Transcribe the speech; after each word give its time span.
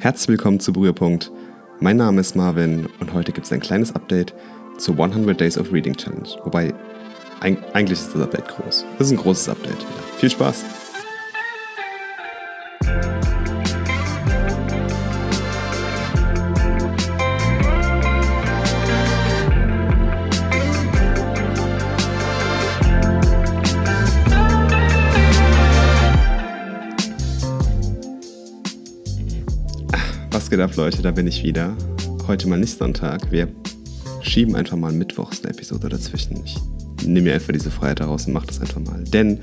Herzlich 0.00 0.28
willkommen 0.28 0.60
zu 0.60 0.72
Berührpunkt. 0.72 1.32
Mein 1.80 1.96
Name 1.96 2.20
ist 2.20 2.36
Marvin 2.36 2.86
und 3.00 3.12
heute 3.14 3.32
gibt 3.32 3.46
es 3.46 3.52
ein 3.52 3.58
kleines 3.58 3.96
Update 3.96 4.32
zur 4.78 4.96
100 4.96 5.40
Days 5.40 5.58
of 5.58 5.72
Reading 5.72 5.96
Challenge. 5.96 6.28
Wobei, 6.44 6.72
eigentlich 7.40 7.98
ist 7.98 8.14
das 8.14 8.22
Update 8.22 8.46
groß. 8.46 8.86
Das 8.96 9.08
ist 9.08 9.12
ein 9.12 9.16
großes 9.16 9.48
Update. 9.48 9.84
Viel 10.18 10.30
Spaß! 10.30 10.87
Geht 30.58 30.70
ab, 30.70 30.76
Leute? 30.76 31.02
Da 31.02 31.12
bin 31.12 31.28
ich 31.28 31.44
wieder. 31.44 31.76
Heute 32.26 32.48
mal 32.48 32.58
nicht 32.58 32.76
Sonntag. 32.76 33.30
Wir 33.30 33.46
schieben 34.22 34.56
einfach 34.56 34.76
mal 34.76 34.90
Mittwochs 34.90 35.40
eine 35.44 35.52
Episode 35.52 35.88
dazwischen. 35.88 36.42
Ich 36.44 36.56
nehme 37.06 37.28
mir 37.28 37.34
einfach 37.34 37.52
diese 37.52 37.70
Freiheit 37.70 38.00
heraus 38.00 38.26
und 38.26 38.32
mache 38.32 38.48
das 38.48 38.60
einfach 38.60 38.80
mal. 38.80 39.04
Denn 39.04 39.38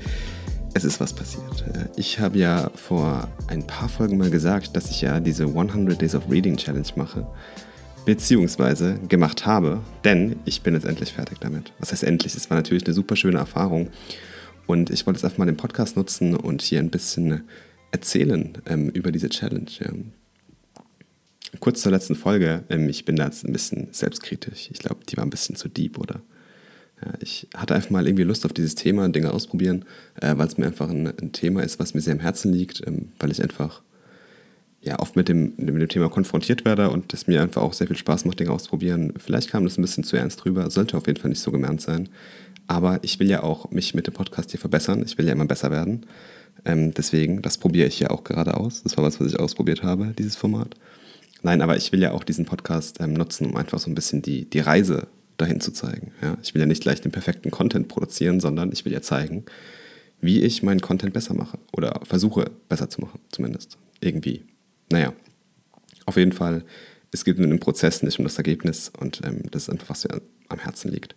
es 0.74 0.84
ist 0.84 1.00
was 1.00 1.14
passiert. 1.14 1.64
Ich 1.96 2.20
habe 2.20 2.38
ja 2.38 2.70
vor 2.74 3.28
ein 3.46 3.66
paar 3.66 3.88
Folgen 3.88 4.18
mal 4.18 4.28
gesagt, 4.28 4.76
dass 4.76 4.90
ich 4.90 5.00
ja 5.00 5.18
diese 5.18 5.44
100 5.44 5.98
Days 5.98 6.14
of 6.14 6.30
Reading 6.30 6.58
Challenge 6.58 6.88
mache. 6.96 7.26
Beziehungsweise 8.04 8.98
gemacht 9.08 9.46
habe, 9.46 9.80
denn 10.04 10.36
ich 10.44 10.60
bin 10.60 10.74
jetzt 10.74 10.84
endlich 10.84 11.14
fertig 11.14 11.38
damit. 11.40 11.72
Was 11.78 11.92
heißt 11.92 12.04
endlich? 12.04 12.34
Es 12.34 12.50
war 12.50 12.58
natürlich 12.58 12.84
eine 12.84 12.92
super 12.92 13.16
schöne 13.16 13.38
Erfahrung. 13.38 13.88
Und 14.66 14.90
ich 14.90 15.06
wollte 15.06 15.16
jetzt 15.16 15.24
einfach 15.24 15.38
mal 15.38 15.46
den 15.46 15.56
Podcast 15.56 15.96
nutzen 15.96 16.36
und 16.36 16.60
hier 16.60 16.80
ein 16.80 16.90
bisschen 16.90 17.44
erzählen 17.90 18.58
ähm, 18.66 18.90
über 18.90 19.12
diese 19.12 19.30
Challenge. 19.30 19.70
Ja. 19.80 19.92
Kurz 21.60 21.82
zur 21.82 21.92
letzten 21.92 22.14
Folge. 22.14 22.64
Ähm, 22.68 22.88
ich 22.88 23.04
bin 23.04 23.16
da 23.16 23.24
jetzt 23.24 23.44
ein 23.44 23.52
bisschen 23.52 23.88
selbstkritisch. 23.92 24.68
Ich 24.70 24.78
glaube, 24.78 25.04
die 25.08 25.16
war 25.16 25.24
ein 25.24 25.30
bisschen 25.30 25.56
zu 25.56 25.68
deep, 25.68 25.98
oder? 25.98 26.20
Ja, 27.04 27.12
ich 27.20 27.48
hatte 27.54 27.74
einfach 27.74 27.90
mal 27.90 28.06
irgendwie 28.06 28.24
Lust 28.24 28.46
auf 28.46 28.52
dieses 28.52 28.74
Thema, 28.74 29.08
Dinge 29.08 29.32
ausprobieren, 29.32 29.84
äh, 30.20 30.34
weil 30.36 30.48
es 30.48 30.56
mir 30.56 30.66
einfach 30.66 30.88
ein, 30.88 31.06
ein, 31.06 31.32
Thema 31.32 31.62
ist, 31.62 31.78
was 31.78 31.94
mir 31.94 32.00
sehr 32.00 32.14
am 32.14 32.20
Herzen 32.20 32.52
liegt, 32.52 32.86
ähm, 32.86 33.08
weil 33.18 33.30
ich 33.30 33.42
einfach 33.42 33.82
ja, 34.80 34.98
oft 34.98 35.16
mit 35.16 35.28
dem, 35.28 35.52
mit 35.56 35.68
dem 35.68 35.88
Thema 35.88 36.08
konfrontiert 36.08 36.64
werde 36.64 36.90
und 36.90 37.12
es 37.12 37.26
mir 37.26 37.42
einfach 37.42 37.62
auch 37.62 37.72
sehr 37.72 37.86
viel 37.86 37.96
Spaß 37.96 38.24
macht, 38.24 38.40
Dinge 38.40 38.50
auszuprobieren. 38.50 39.12
Vielleicht 39.18 39.50
kam 39.50 39.64
das 39.64 39.78
ein 39.78 39.82
bisschen 39.82 40.04
zu 40.04 40.16
ernst 40.16 40.44
drüber, 40.44 40.70
sollte 40.70 40.96
auf 40.96 41.06
jeden 41.06 41.20
Fall 41.20 41.30
nicht 41.30 41.40
so 41.40 41.50
gemeint 41.50 41.80
sein. 41.80 42.08
Aber 42.66 42.98
ich 43.02 43.18
will 43.20 43.28
ja 43.28 43.42
auch 43.42 43.70
mich 43.70 43.94
mit 43.94 44.06
dem 44.06 44.14
Podcast 44.14 44.50
hier 44.50 44.60
verbessern. 44.60 45.02
Ich 45.04 45.18
will 45.18 45.26
ja 45.26 45.32
immer 45.32 45.46
besser 45.46 45.70
werden. 45.70 46.06
Ähm, 46.64 46.92
deswegen, 46.94 47.42
das 47.42 47.58
probiere 47.58 47.88
ich 47.88 48.00
ja 48.00 48.10
auch 48.10 48.24
gerade 48.24 48.56
aus. 48.56 48.82
Das 48.82 48.96
war 48.96 49.04
was, 49.04 49.20
was 49.20 49.28
ich 49.28 49.38
ausprobiert 49.38 49.82
habe, 49.82 50.14
dieses 50.18 50.36
Format. 50.36 50.74
Nein, 51.46 51.62
aber 51.62 51.76
ich 51.76 51.92
will 51.92 52.02
ja 52.02 52.10
auch 52.10 52.24
diesen 52.24 52.44
Podcast 52.44 53.00
ähm, 53.00 53.12
nutzen, 53.12 53.46
um 53.46 53.56
einfach 53.56 53.78
so 53.78 53.88
ein 53.88 53.94
bisschen 53.94 54.20
die, 54.20 54.50
die 54.50 54.58
Reise 54.58 55.06
dahin 55.36 55.60
zu 55.60 55.70
zeigen. 55.70 56.10
Ja? 56.20 56.36
Ich 56.42 56.54
will 56.54 56.60
ja 56.60 56.66
nicht 56.66 56.82
gleich 56.82 57.00
den 57.00 57.12
perfekten 57.12 57.52
Content 57.52 57.86
produzieren, 57.86 58.40
sondern 58.40 58.72
ich 58.72 58.84
will 58.84 58.92
ja 58.92 59.00
zeigen, 59.00 59.44
wie 60.20 60.42
ich 60.42 60.64
meinen 60.64 60.80
Content 60.80 61.12
besser 61.12 61.34
mache 61.34 61.56
oder 61.72 62.00
versuche 62.02 62.50
besser 62.68 62.90
zu 62.90 63.00
machen, 63.00 63.20
zumindest. 63.30 63.78
Irgendwie. 64.00 64.44
Naja, 64.90 65.12
auf 66.04 66.16
jeden 66.16 66.32
Fall, 66.32 66.64
es 67.12 67.24
geht 67.24 67.38
um 67.38 67.48
den 67.48 67.60
Prozess, 67.60 68.02
nicht 68.02 68.18
um 68.18 68.24
das 68.24 68.38
Ergebnis 68.38 68.90
und 68.98 69.20
ähm, 69.24 69.42
das 69.52 69.62
ist 69.62 69.70
einfach, 69.70 69.90
was 69.90 70.02
mir 70.02 70.20
am 70.48 70.58
Herzen 70.58 70.90
liegt. 70.90 71.14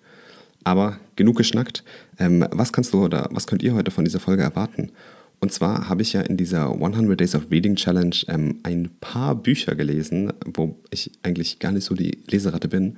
Aber 0.63 0.99
genug 1.15 1.37
geschnackt. 1.37 1.83
Ähm, 2.19 2.45
was 2.51 2.71
kannst 2.71 2.93
du 2.93 3.03
oder 3.03 3.29
was 3.31 3.47
könnt 3.47 3.63
ihr 3.63 3.73
heute 3.73 3.89
von 3.89 4.05
dieser 4.05 4.19
Folge 4.19 4.43
erwarten? 4.43 4.91
Und 5.39 5.53
zwar 5.53 5.87
habe 5.87 6.01
ich 6.01 6.13
ja 6.13 6.21
in 6.21 6.35
dieser 6.35 6.69
100 6.69 7.19
Days 7.19 7.33
of 7.33 7.49
Reading 7.49 7.75
Challenge 7.75 8.15
ähm, 8.27 8.59
ein 8.63 8.89
paar 8.99 9.35
Bücher 9.35 9.75
gelesen, 9.75 10.33
wo 10.45 10.77
ich 10.91 11.11
eigentlich 11.23 11.59
gar 11.59 11.71
nicht 11.71 11.85
so 11.85 11.95
die 11.95 12.19
Leseratte 12.27 12.67
bin. 12.67 12.97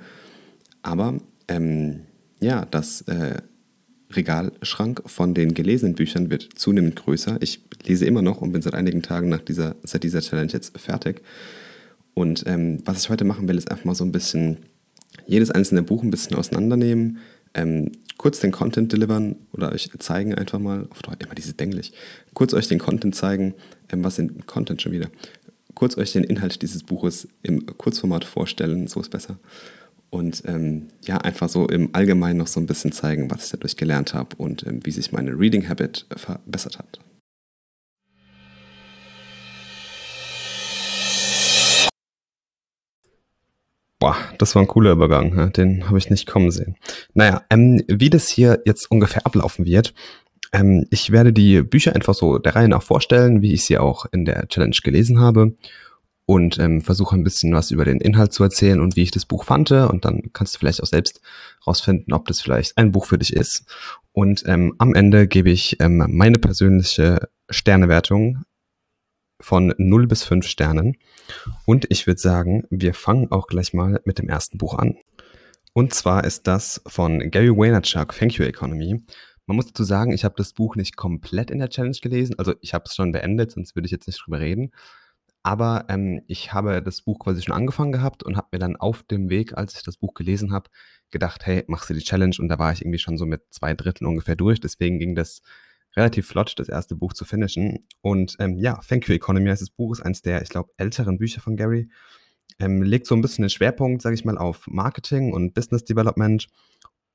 Aber 0.82 1.18
ähm, 1.48 2.00
ja, 2.40 2.64
das 2.64 3.02
äh, 3.02 3.36
Regalschrank 4.10 5.02
von 5.06 5.34
den 5.34 5.54
gelesenen 5.54 5.94
Büchern 5.94 6.30
wird 6.30 6.48
zunehmend 6.54 6.96
größer. 6.96 7.38
Ich 7.40 7.60
lese 7.84 8.06
immer 8.06 8.22
noch 8.22 8.42
und 8.42 8.52
bin 8.52 8.62
seit 8.62 8.74
einigen 8.74 9.02
Tagen 9.02 9.28
nach 9.28 9.40
dieser, 9.40 9.76
seit 9.84 10.02
dieser 10.02 10.20
Challenge 10.20 10.52
jetzt 10.52 10.76
fertig. 10.78 11.22
Und 12.14 12.44
ähm, 12.46 12.78
was 12.84 13.04
ich 13.04 13.10
heute 13.10 13.24
machen 13.24 13.48
will, 13.48 13.56
ist 13.56 13.70
einfach 13.70 13.84
mal 13.84 13.94
so 13.94 14.04
ein 14.04 14.12
bisschen 14.12 14.58
jedes 15.26 15.50
einzelne 15.50 15.82
Buch 15.82 16.02
ein 16.02 16.10
bisschen 16.10 16.36
auseinandernehmen, 16.36 17.18
ähm, 17.54 17.92
kurz 18.18 18.40
den 18.40 18.52
Content 18.52 18.92
delivern 18.92 19.36
oder 19.52 19.72
euch 19.72 19.90
zeigen 19.98 20.34
einfach 20.34 20.58
mal, 20.58 20.86
auf 20.90 21.02
Deutsch 21.02 21.24
immer 21.24 21.34
dieses 21.34 21.56
Denglisch, 21.56 21.92
kurz 22.34 22.54
euch 22.54 22.68
den 22.68 22.78
Content 22.78 23.14
zeigen, 23.14 23.54
ähm, 23.90 24.04
was 24.04 24.18
in 24.18 24.46
Content 24.46 24.80
schon 24.80 24.92
wieder, 24.92 25.08
kurz 25.74 25.96
euch 25.96 26.12
den 26.12 26.24
Inhalt 26.24 26.62
dieses 26.62 26.82
Buches 26.82 27.28
im 27.42 27.66
Kurzformat 27.66 28.24
vorstellen, 28.24 28.86
so 28.86 29.00
ist 29.00 29.10
besser. 29.10 29.38
Und 30.10 30.42
ähm, 30.46 30.88
ja, 31.04 31.16
einfach 31.16 31.48
so 31.48 31.66
im 31.68 31.94
Allgemeinen 31.94 32.38
noch 32.38 32.46
so 32.46 32.60
ein 32.60 32.66
bisschen 32.66 32.92
zeigen, 32.92 33.30
was 33.30 33.46
ich 33.46 33.50
dadurch 33.50 33.76
gelernt 33.76 34.12
habe 34.12 34.36
und 34.36 34.66
ähm, 34.66 34.80
wie 34.84 34.90
sich 34.90 35.10
meine 35.10 35.38
Reading 35.38 35.68
Habit 35.68 36.06
verbessert 36.14 36.78
hat. 36.78 37.00
Boah, 44.02 44.16
das 44.36 44.56
war 44.56 44.62
ein 44.62 44.66
cooler 44.66 44.90
Übergang. 44.90 45.52
Den 45.52 45.88
habe 45.88 45.96
ich 45.96 46.10
nicht 46.10 46.26
kommen 46.26 46.50
sehen. 46.50 46.74
Naja, 47.14 47.44
ähm, 47.50 47.84
wie 47.86 48.10
das 48.10 48.28
hier 48.28 48.60
jetzt 48.64 48.90
ungefähr 48.90 49.24
ablaufen 49.24 49.64
wird. 49.64 49.94
Ähm, 50.52 50.86
ich 50.90 51.12
werde 51.12 51.32
die 51.32 51.62
Bücher 51.62 51.94
einfach 51.94 52.14
so 52.14 52.38
der 52.38 52.56
Reihe 52.56 52.66
nach 52.66 52.82
vorstellen, 52.82 53.42
wie 53.42 53.52
ich 53.52 53.62
sie 53.62 53.78
auch 53.78 54.06
in 54.10 54.24
der 54.24 54.48
Challenge 54.48 54.74
gelesen 54.82 55.20
habe. 55.20 55.54
Und 56.26 56.58
ähm, 56.58 56.80
versuche 56.80 57.14
ein 57.14 57.22
bisschen 57.22 57.54
was 57.54 57.70
über 57.70 57.84
den 57.84 58.00
Inhalt 58.00 58.32
zu 58.32 58.42
erzählen 58.42 58.80
und 58.80 58.96
wie 58.96 59.02
ich 59.02 59.12
das 59.12 59.24
Buch 59.24 59.44
fand. 59.44 59.70
Und 59.70 60.04
dann 60.04 60.32
kannst 60.32 60.56
du 60.56 60.58
vielleicht 60.58 60.82
auch 60.82 60.86
selbst 60.86 61.20
rausfinden, 61.64 62.12
ob 62.12 62.26
das 62.26 62.40
vielleicht 62.40 62.78
ein 62.78 62.90
Buch 62.90 63.06
für 63.06 63.18
dich 63.18 63.32
ist. 63.32 63.66
Und 64.10 64.42
ähm, 64.46 64.74
am 64.78 64.96
Ende 64.96 65.28
gebe 65.28 65.50
ich 65.50 65.76
ähm, 65.78 66.04
meine 66.08 66.40
persönliche 66.40 67.28
Sternewertung 67.50 68.42
von 69.42 69.74
0 69.76 70.06
bis 70.06 70.22
5 70.24 70.46
Sternen. 70.46 70.96
Und 71.66 71.86
ich 71.90 72.06
würde 72.06 72.20
sagen, 72.20 72.64
wir 72.70 72.94
fangen 72.94 73.30
auch 73.30 73.46
gleich 73.46 73.74
mal 73.74 74.00
mit 74.04 74.18
dem 74.18 74.28
ersten 74.28 74.58
Buch 74.58 74.78
an. 74.78 74.96
Und 75.74 75.94
zwar 75.94 76.24
ist 76.24 76.46
das 76.46 76.82
von 76.86 77.30
Gary 77.30 77.50
Vaynerchuk, 77.50 78.16
Thank 78.16 78.34
You 78.34 78.44
Economy. 78.44 79.02
Man 79.46 79.56
muss 79.56 79.66
dazu 79.66 79.84
sagen, 79.84 80.12
ich 80.12 80.24
habe 80.24 80.34
das 80.36 80.52
Buch 80.52 80.76
nicht 80.76 80.96
komplett 80.96 81.50
in 81.50 81.58
der 81.58 81.70
Challenge 81.70 81.96
gelesen. 82.00 82.38
Also 82.38 82.54
ich 82.60 82.74
habe 82.74 82.84
es 82.86 82.94
schon 82.94 83.12
beendet, 83.12 83.52
sonst 83.52 83.74
würde 83.74 83.86
ich 83.86 83.92
jetzt 83.92 84.06
nicht 84.06 84.22
drüber 84.24 84.40
reden. 84.40 84.70
Aber 85.42 85.86
ähm, 85.88 86.22
ich 86.28 86.52
habe 86.52 86.82
das 86.82 87.02
Buch 87.02 87.18
quasi 87.18 87.42
schon 87.42 87.54
angefangen 87.54 87.90
gehabt 87.90 88.22
und 88.22 88.36
habe 88.36 88.48
mir 88.52 88.60
dann 88.60 88.76
auf 88.76 89.02
dem 89.02 89.28
Weg, 89.28 89.56
als 89.56 89.74
ich 89.74 89.82
das 89.82 89.96
Buch 89.96 90.14
gelesen 90.14 90.52
habe, 90.52 90.70
gedacht, 91.10 91.44
hey, 91.46 91.64
machst 91.66 91.90
du 91.90 91.94
die 91.94 92.00
Challenge? 92.00 92.36
Und 92.38 92.48
da 92.48 92.58
war 92.60 92.72
ich 92.72 92.82
irgendwie 92.82 93.00
schon 93.00 93.18
so 93.18 93.26
mit 93.26 93.42
zwei 93.50 93.74
Dritteln 93.74 94.06
ungefähr 94.06 94.36
durch. 94.36 94.60
Deswegen 94.60 95.00
ging 95.00 95.16
das 95.16 95.42
relativ 95.96 96.26
flott, 96.26 96.54
das 96.58 96.68
erste 96.68 96.94
Buch 96.94 97.12
zu 97.12 97.24
finishen. 97.24 97.86
Und 98.00 98.36
ähm, 98.38 98.58
ja, 98.58 98.80
Thank 98.88 99.08
You 99.08 99.14
Economy 99.14 99.50
heißt 99.50 99.62
das 99.62 99.70
Buch, 99.70 99.92
ist 99.92 100.00
eines 100.00 100.22
der, 100.22 100.42
ich 100.42 100.48
glaube, 100.48 100.70
älteren 100.76 101.18
Bücher 101.18 101.40
von 101.40 101.56
Gary. 101.56 101.88
Ähm, 102.58 102.82
legt 102.82 103.06
so 103.06 103.14
ein 103.14 103.22
bisschen 103.22 103.42
den 103.42 103.50
Schwerpunkt, 103.50 104.02
sage 104.02 104.14
ich 104.14 104.24
mal, 104.24 104.38
auf 104.38 104.66
Marketing 104.66 105.32
und 105.32 105.54
Business 105.54 105.84
Development. 105.84 106.46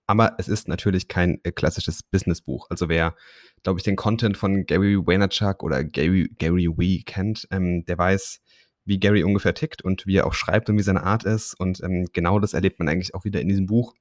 Aber 0.06 0.36
es 0.38 0.48
ist 0.48 0.68
natürlich 0.68 1.08
kein 1.08 1.40
äh, 1.44 1.52
klassisches 1.52 2.02
Businessbuch. 2.04 2.68
Also 2.70 2.88
wer, 2.88 3.16
glaube 3.64 3.80
ich, 3.80 3.84
den 3.84 3.96
Content 3.96 4.38
von 4.38 4.66
Gary 4.66 4.98
Vaynerchuk 4.98 5.64
oder 5.64 5.84
Gary, 5.84 6.32
Gary 6.38 6.70
Wee 6.78 7.04
kennt, 7.04 7.48
ähm, 7.52 7.84
der 7.86 7.98
weiß, 7.98 8.42
wie 8.86 9.00
Gary 9.00 9.24
ungefähr 9.24 9.54
tickt 9.54 9.84
und 9.84 10.08
wie 10.08 10.16
er 10.16 10.26
auch 10.26 10.34
schreibt 10.34 10.70
und 10.70 10.78
wie 10.78 10.84
seine 10.84 11.04
Art 11.04 11.26
ist. 11.26 11.54
Und 11.60 11.84
ähm, 11.84 12.08
genau 12.14 12.40
das 12.40 12.54
erlebt 12.54 12.80
man 12.80 12.88
eigentlich 12.88 13.14
auch 13.16 13.26
wieder 13.26 13.42
in 13.42 13.50
diesem 13.50 13.66
Buch. 13.66 13.94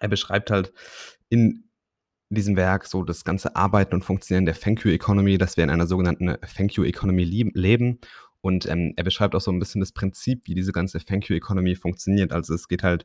Er 0.00 0.08
beschreibt 0.08 0.50
halt 0.50 0.72
in 1.30 1.64
in 2.32 2.36
diesem 2.36 2.56
Werk 2.56 2.86
so 2.86 3.02
das 3.02 3.24
ganze 3.24 3.56
Arbeiten 3.56 3.94
und 3.94 4.06
Funktionieren 4.06 4.46
der 4.46 4.58
Thank 4.58 4.86
You 4.86 4.90
Economy, 4.90 5.36
dass 5.36 5.58
wir 5.58 5.64
in 5.64 5.70
einer 5.70 5.86
sogenannten 5.86 6.34
Thank 6.56 6.72
You 6.76 6.84
Economy 6.84 7.24
leben. 7.24 7.98
Und 8.40 8.64
ähm, 8.64 8.94
er 8.96 9.04
beschreibt 9.04 9.34
auch 9.34 9.40
so 9.42 9.50
ein 9.50 9.58
bisschen 9.58 9.80
das 9.82 9.92
Prinzip, 9.92 10.40
wie 10.46 10.54
diese 10.54 10.72
ganze 10.72 10.98
Thank 11.04 11.28
You 11.28 11.36
Economy 11.36 11.76
funktioniert. 11.76 12.32
Also 12.32 12.54
es 12.54 12.68
geht 12.68 12.82
halt 12.82 13.04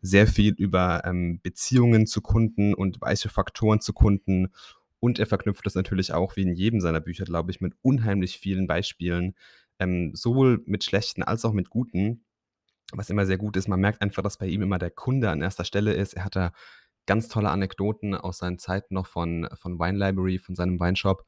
sehr 0.00 0.28
viel 0.28 0.54
über 0.54 1.02
ähm, 1.04 1.40
Beziehungen 1.42 2.06
zu 2.06 2.20
Kunden 2.20 2.72
und 2.72 3.00
weiche 3.00 3.28
Faktoren 3.28 3.80
zu 3.80 3.92
Kunden. 3.92 4.52
Und 5.00 5.18
er 5.18 5.26
verknüpft 5.26 5.66
das 5.66 5.74
natürlich 5.74 6.12
auch, 6.12 6.36
wie 6.36 6.42
in 6.42 6.54
jedem 6.54 6.80
seiner 6.80 7.00
Bücher, 7.00 7.24
glaube 7.24 7.50
ich, 7.50 7.60
mit 7.60 7.74
unheimlich 7.82 8.38
vielen 8.38 8.68
Beispielen, 8.68 9.34
ähm, 9.80 10.12
sowohl 10.14 10.62
mit 10.66 10.84
schlechten 10.84 11.24
als 11.24 11.44
auch 11.44 11.52
mit 11.52 11.68
guten. 11.68 12.24
Was 12.92 13.10
immer 13.10 13.26
sehr 13.26 13.38
gut 13.38 13.56
ist, 13.56 13.66
man 13.66 13.80
merkt 13.80 14.02
einfach, 14.02 14.22
dass 14.22 14.38
bei 14.38 14.46
ihm 14.46 14.62
immer 14.62 14.78
der 14.78 14.92
Kunde 14.92 15.30
an 15.30 15.42
erster 15.42 15.64
Stelle 15.64 15.94
ist. 15.94 16.14
Er 16.14 16.24
hat 16.24 16.36
da 16.36 16.52
ganz 17.08 17.28
tolle 17.28 17.50
Anekdoten 17.50 18.14
aus 18.14 18.38
seinen 18.38 18.58
Zeiten 18.58 18.94
noch 18.94 19.06
von, 19.06 19.48
von 19.54 19.80
Wine 19.80 19.98
Library, 19.98 20.38
von 20.38 20.54
seinem 20.54 20.78
Weinshop, 20.78 21.24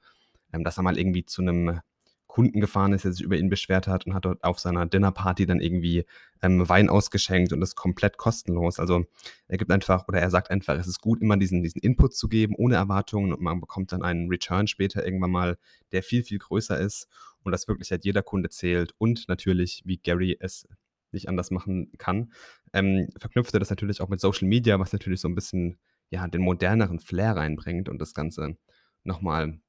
ähm, 0.53 0.63
dass 0.63 0.77
er 0.77 0.85
mal 0.85 0.99
irgendwie 0.99 1.25
zu 1.25 1.43
einem 1.43 1.81
Kunden 2.27 2.61
gefahren 2.61 2.93
ist, 2.93 3.03
der 3.05 3.13
sich 3.13 3.23
über 3.23 3.37
ihn 3.37 3.49
beschwert 3.49 3.89
hat 3.89 4.07
und 4.07 4.15
hat 4.15 4.25
dort 4.25 4.45
auf 4.45 4.61
seiner 4.61 4.87
Dinnerparty 4.87 5.47
dann 5.47 5.59
irgendwie 5.59 6.05
ähm, 6.43 6.69
Wein 6.69 6.89
ausgeschenkt 6.89 7.53
und 7.53 7.61
ist 7.61 7.75
komplett 7.75 8.19
kostenlos. 8.19 8.79
Also 8.79 9.05
er 9.49 9.59
gibt 9.59 9.73
einfach, 9.73 10.07
oder 10.07 10.21
er 10.21 10.31
sagt 10.31 10.51
einfach, 10.51 10.77
es 10.79 10.87
ist 10.87 11.01
gut, 11.01 11.21
immer 11.21 11.37
diesen, 11.37 11.65
diesen 11.65 11.81
Input 11.81 12.15
zu 12.15 12.29
geben, 12.29 12.55
ohne 12.57 12.77
Erwartungen 12.77 13.33
und 13.33 13.41
man 13.41 13.61
bekommt 13.61 13.91
dann 13.91 14.03
einen 14.03 14.29
Return 14.29 14.69
später 14.69 15.05
irgendwann 15.05 15.33
mal, 15.33 15.59
der 15.91 16.05
viel, 16.05 16.23
viel 16.23 16.39
größer 16.39 16.79
ist. 16.79 17.09
und 17.43 17.53
dass 17.53 17.67
wirklich 17.67 17.91
halt 17.91 18.05
jeder 18.05 18.23
Kunde 18.23 18.51
zählt 18.51 18.95
und 18.99 19.27
natürlich, 19.29 19.83
wie 19.87 19.97
Gary 19.97 20.37
es 20.39 20.69
nicht 21.13 21.29
anders 21.29 21.51
machen 21.51 21.91
kann, 21.99 22.33
ähm, 22.73 23.09
verknüpft 23.19 23.55
er 23.55 23.61
das 23.61 23.71
natürlich 23.71 24.01
auch 24.01 24.09
mit 24.09 24.21
Social 24.21 24.49
Media, 24.49 24.79
was 24.79 24.93
natürlich 24.93 25.21
so 25.21 25.29
ein 25.29 25.35
bisschen 25.35 25.79
ja, 26.11 26.27
den 26.27 26.43
moderneren 26.43 26.99
Flair 26.99 27.37
reinbringt 27.37 27.89
und 27.89 27.99
das 28.01 28.15
Ganze 28.15 28.57
nochmal 29.05 29.61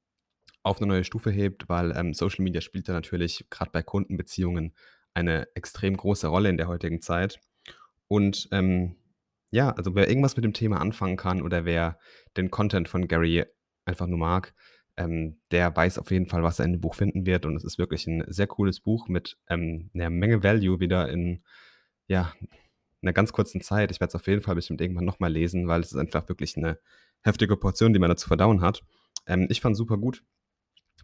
auf 0.62 0.78
eine 0.78 0.86
neue 0.86 1.04
Stufe 1.04 1.30
hebt, 1.30 1.68
weil 1.68 1.92
ähm, 1.96 2.14
Social 2.14 2.44
Media 2.44 2.60
spielt 2.60 2.88
da 2.88 2.92
natürlich 2.92 3.46
gerade 3.50 3.70
bei 3.70 3.82
Kundenbeziehungen 3.82 4.74
eine 5.14 5.48
extrem 5.54 5.96
große 5.96 6.28
Rolle 6.28 6.48
in 6.48 6.56
der 6.56 6.68
heutigen 6.68 7.00
Zeit. 7.00 7.40
Und 8.08 8.48
ähm, 8.52 8.96
ja, 9.50 9.70
also 9.70 9.94
wer 9.94 10.08
irgendwas 10.08 10.36
mit 10.36 10.44
dem 10.44 10.54
Thema 10.54 10.80
anfangen 10.80 11.16
kann 11.16 11.42
oder 11.42 11.64
wer 11.64 11.98
den 12.36 12.50
Content 12.50 12.88
von 12.88 13.08
Gary 13.08 13.44
einfach 13.84 14.06
nur 14.06 14.18
mag, 14.18 14.54
ähm, 14.96 15.40
der 15.50 15.74
weiß 15.74 15.98
auf 15.98 16.10
jeden 16.10 16.26
Fall, 16.26 16.42
was 16.42 16.58
er 16.58 16.64
in 16.64 16.72
dem 16.72 16.80
Buch 16.80 16.94
finden 16.94 17.26
wird. 17.26 17.46
Und 17.46 17.56
es 17.56 17.64
ist 17.64 17.78
wirklich 17.78 18.06
ein 18.06 18.24
sehr 18.28 18.46
cooles 18.46 18.80
Buch 18.80 19.08
mit 19.08 19.38
ähm, 19.48 19.90
einer 19.94 20.10
Menge 20.10 20.42
Value 20.42 20.80
wieder 20.80 21.08
in 21.08 21.42
ja, 22.08 22.32
einer 23.02 23.12
ganz 23.12 23.32
kurzen 23.32 23.60
Zeit. 23.60 23.90
Ich 23.90 24.00
werde 24.00 24.10
es 24.10 24.14
auf 24.14 24.26
jeden 24.26 24.42
Fall 24.42 24.54
bestimmt 24.54 24.80
irgendwann 24.80 25.04
nochmal 25.04 25.32
lesen, 25.32 25.68
weil 25.68 25.80
es 25.80 25.92
ist 25.92 25.98
einfach 25.98 26.28
wirklich 26.28 26.56
eine 26.56 26.78
heftige 27.22 27.56
Portion, 27.56 27.92
die 27.92 27.98
man 27.98 28.10
da 28.10 28.16
zu 28.16 28.28
verdauen 28.28 28.60
hat. 28.60 28.82
Ähm, 29.26 29.46
ich 29.50 29.60
fand 29.60 29.74
es 29.74 29.78
super 29.78 29.98
gut. 29.98 30.22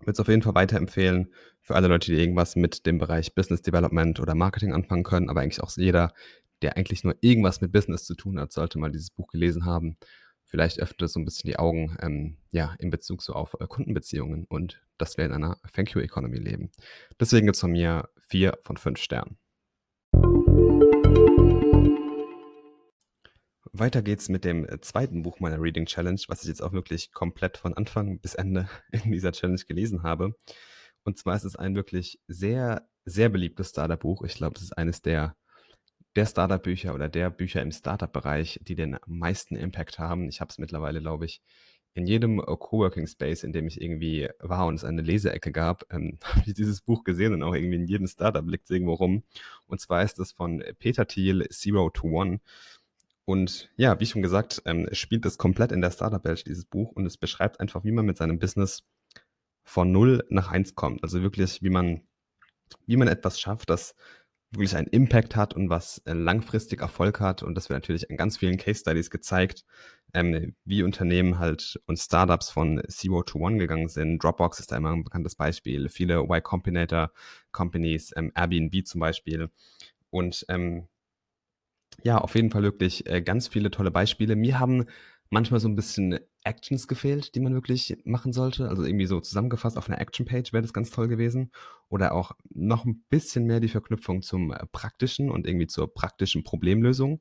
Würde 0.00 0.12
es 0.12 0.20
auf 0.20 0.28
jeden 0.28 0.42
Fall 0.42 0.54
weiterempfehlen 0.54 1.32
für 1.60 1.74
alle 1.74 1.88
Leute, 1.88 2.12
die 2.12 2.18
irgendwas 2.18 2.54
mit 2.56 2.86
dem 2.86 2.98
Bereich 2.98 3.34
Business 3.34 3.62
Development 3.62 4.20
oder 4.20 4.34
Marketing 4.34 4.72
anfangen 4.72 5.02
können, 5.02 5.28
aber 5.28 5.40
eigentlich 5.40 5.62
auch 5.62 5.70
jeder, 5.76 6.12
der 6.62 6.76
eigentlich 6.76 7.04
nur 7.04 7.16
irgendwas 7.20 7.60
mit 7.60 7.72
Business 7.72 8.04
zu 8.04 8.14
tun 8.14 8.38
hat, 8.38 8.52
sollte 8.52 8.78
mal 8.78 8.92
dieses 8.92 9.10
Buch 9.10 9.28
gelesen 9.28 9.64
haben. 9.64 9.96
Vielleicht 10.44 10.80
öffnet 10.80 11.02
es 11.02 11.12
so 11.12 11.20
ein 11.20 11.24
bisschen 11.24 11.48
die 11.48 11.58
Augen, 11.58 11.96
ähm, 12.00 12.38
ja, 12.52 12.74
in 12.78 12.90
Bezug 12.90 13.22
so 13.22 13.34
auf 13.34 13.54
äh, 13.60 13.66
Kundenbeziehungen 13.66 14.46
und 14.48 14.80
dass 14.96 15.18
wir 15.18 15.26
in 15.26 15.32
einer 15.32 15.58
Thank 15.74 15.90
You 15.94 16.00
Economy 16.00 16.38
leben. 16.38 16.70
Deswegen 17.20 17.46
gibt 17.46 17.56
es 17.56 17.60
von 17.60 17.72
mir 17.72 18.08
vier 18.18 18.56
von 18.62 18.76
fünf 18.76 18.98
Sternen. 18.98 19.36
Weiter 23.72 24.02
geht's 24.02 24.28
mit 24.28 24.44
dem 24.44 24.64
äh, 24.64 24.80
zweiten 24.80 25.22
Buch 25.22 25.40
meiner 25.40 25.60
Reading 25.60 25.86
Challenge, 25.86 26.20
was 26.28 26.42
ich 26.42 26.48
jetzt 26.48 26.62
auch 26.62 26.72
wirklich 26.72 27.12
komplett 27.12 27.56
von 27.56 27.74
Anfang 27.74 28.20
bis 28.20 28.34
Ende 28.34 28.68
in 28.92 29.12
dieser 29.12 29.32
Challenge 29.32 29.60
gelesen 29.66 30.02
habe. 30.02 30.34
Und 31.04 31.18
zwar 31.18 31.36
ist 31.36 31.44
es 31.44 31.56
ein 31.56 31.74
wirklich 31.76 32.20
sehr, 32.28 32.88
sehr 33.04 33.28
beliebtes 33.28 33.70
Startup-Buch. 33.70 34.22
Ich 34.24 34.34
glaube, 34.34 34.56
es 34.56 34.62
ist 34.62 34.76
eines 34.76 35.02
der, 35.02 35.36
der 36.16 36.26
Startup-Bücher 36.26 36.94
oder 36.94 37.08
der 37.08 37.30
Bücher 37.30 37.62
im 37.62 37.72
Startup-Bereich, 37.72 38.60
die 38.62 38.74
den 38.74 38.98
meisten 39.06 39.56
Impact 39.56 39.98
haben. 39.98 40.28
Ich 40.28 40.40
habe 40.40 40.50
es 40.50 40.58
mittlerweile, 40.58 41.00
glaube 41.00 41.26
ich, 41.26 41.40
in 41.94 42.06
jedem 42.06 42.38
äh, 42.38 42.44
Coworking 42.44 43.06
Space, 43.06 43.42
in 43.42 43.52
dem 43.52 43.66
ich 43.66 43.80
irgendwie 43.80 44.28
war 44.38 44.66
und 44.66 44.76
es 44.76 44.84
eine 44.84 45.02
Leseecke 45.02 45.52
gab, 45.52 45.84
ähm, 45.90 46.18
habe 46.24 46.42
ich 46.46 46.54
dieses 46.54 46.80
Buch 46.80 47.04
gesehen 47.04 47.34
und 47.34 47.42
auch 47.42 47.54
irgendwie 47.54 47.76
in 47.76 47.84
jedem 47.84 48.06
Startup 48.06 48.46
liegt 48.48 48.64
es 48.64 48.70
irgendwo 48.70 48.94
rum. 48.94 49.24
Und 49.66 49.80
zwar 49.80 50.02
ist 50.02 50.18
es 50.18 50.32
von 50.32 50.62
Peter 50.78 51.06
Thiel, 51.06 51.46
Zero 51.50 51.90
to 51.90 52.06
One. 52.08 52.40
Und 53.28 53.70
ja, 53.76 54.00
wie 54.00 54.06
schon 54.06 54.22
gesagt, 54.22 54.62
ähm, 54.64 54.88
spielt 54.92 55.26
es 55.26 55.36
komplett 55.36 55.70
in 55.70 55.82
der 55.82 55.90
Startup-Welt, 55.90 56.46
dieses 56.46 56.64
Buch, 56.64 56.92
und 56.92 57.04
es 57.04 57.18
beschreibt 57.18 57.60
einfach, 57.60 57.84
wie 57.84 57.92
man 57.92 58.06
mit 58.06 58.16
seinem 58.16 58.38
Business 58.38 58.84
von 59.64 59.92
null 59.92 60.24
nach 60.30 60.50
eins 60.50 60.74
kommt. 60.74 61.02
Also 61.02 61.20
wirklich, 61.20 61.62
wie 61.62 61.68
man, 61.68 62.00
wie 62.86 62.96
man 62.96 63.06
etwas 63.06 63.38
schafft, 63.38 63.68
das 63.68 63.94
wirklich 64.50 64.74
einen 64.74 64.86
Impact 64.86 65.36
hat 65.36 65.52
und 65.52 65.68
was 65.68 65.98
äh, 66.06 66.14
langfristig 66.14 66.80
Erfolg 66.80 67.20
hat. 67.20 67.42
Und 67.42 67.54
das 67.54 67.68
wird 67.68 67.76
natürlich 67.76 68.08
in 68.08 68.16
ganz 68.16 68.38
vielen 68.38 68.56
Case 68.56 68.80
Studies 68.80 69.10
gezeigt, 69.10 69.66
ähm, 70.14 70.56
wie 70.64 70.82
Unternehmen 70.82 71.38
halt 71.38 71.78
und 71.84 71.98
Startups 71.98 72.48
von 72.48 72.80
Zero 72.88 73.22
to 73.24 73.38
One 73.40 73.58
gegangen 73.58 73.88
sind. 73.88 74.24
Dropbox 74.24 74.58
ist 74.58 74.72
da 74.72 74.78
immer 74.78 74.92
ein 74.92 75.04
bekanntes 75.04 75.34
Beispiel. 75.34 75.90
Viele 75.90 76.20
Y 76.20 76.42
Combinator 76.42 77.12
Companies, 77.52 78.10
ähm, 78.16 78.32
Airbnb 78.34 78.86
zum 78.86 79.00
Beispiel. 79.00 79.50
Und 80.08 80.46
ähm, 80.48 80.88
ja, 82.02 82.18
auf 82.18 82.34
jeden 82.34 82.50
Fall 82.50 82.62
wirklich 82.62 83.08
äh, 83.08 83.22
ganz 83.22 83.48
viele 83.48 83.70
tolle 83.70 83.90
Beispiele. 83.90 84.36
Mir 84.36 84.58
haben 84.58 84.86
manchmal 85.30 85.60
so 85.60 85.68
ein 85.68 85.76
bisschen 85.76 86.18
Actions 86.44 86.88
gefehlt, 86.88 87.34
die 87.34 87.40
man 87.40 87.54
wirklich 87.54 87.98
machen 88.04 88.32
sollte. 88.32 88.68
Also 88.68 88.84
irgendwie 88.84 89.06
so 89.06 89.20
zusammengefasst 89.20 89.76
auf 89.76 89.88
einer 89.88 90.00
Action-Page 90.00 90.52
wäre 90.52 90.62
das 90.62 90.72
ganz 90.72 90.90
toll 90.90 91.08
gewesen. 91.08 91.50
Oder 91.88 92.12
auch 92.12 92.32
noch 92.50 92.84
ein 92.84 93.04
bisschen 93.10 93.44
mehr 93.44 93.60
die 93.60 93.68
Verknüpfung 93.68 94.22
zum 94.22 94.52
äh, 94.52 94.66
Praktischen 94.72 95.30
und 95.30 95.46
irgendwie 95.46 95.66
zur 95.66 95.92
praktischen 95.92 96.44
Problemlösung. 96.44 97.20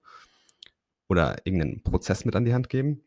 Oder 1.10 1.38
irgendeinen 1.46 1.84
Prozess 1.84 2.26
mit 2.26 2.36
an 2.36 2.46
die 2.46 2.54
Hand 2.54 2.70
geben. 2.70 3.04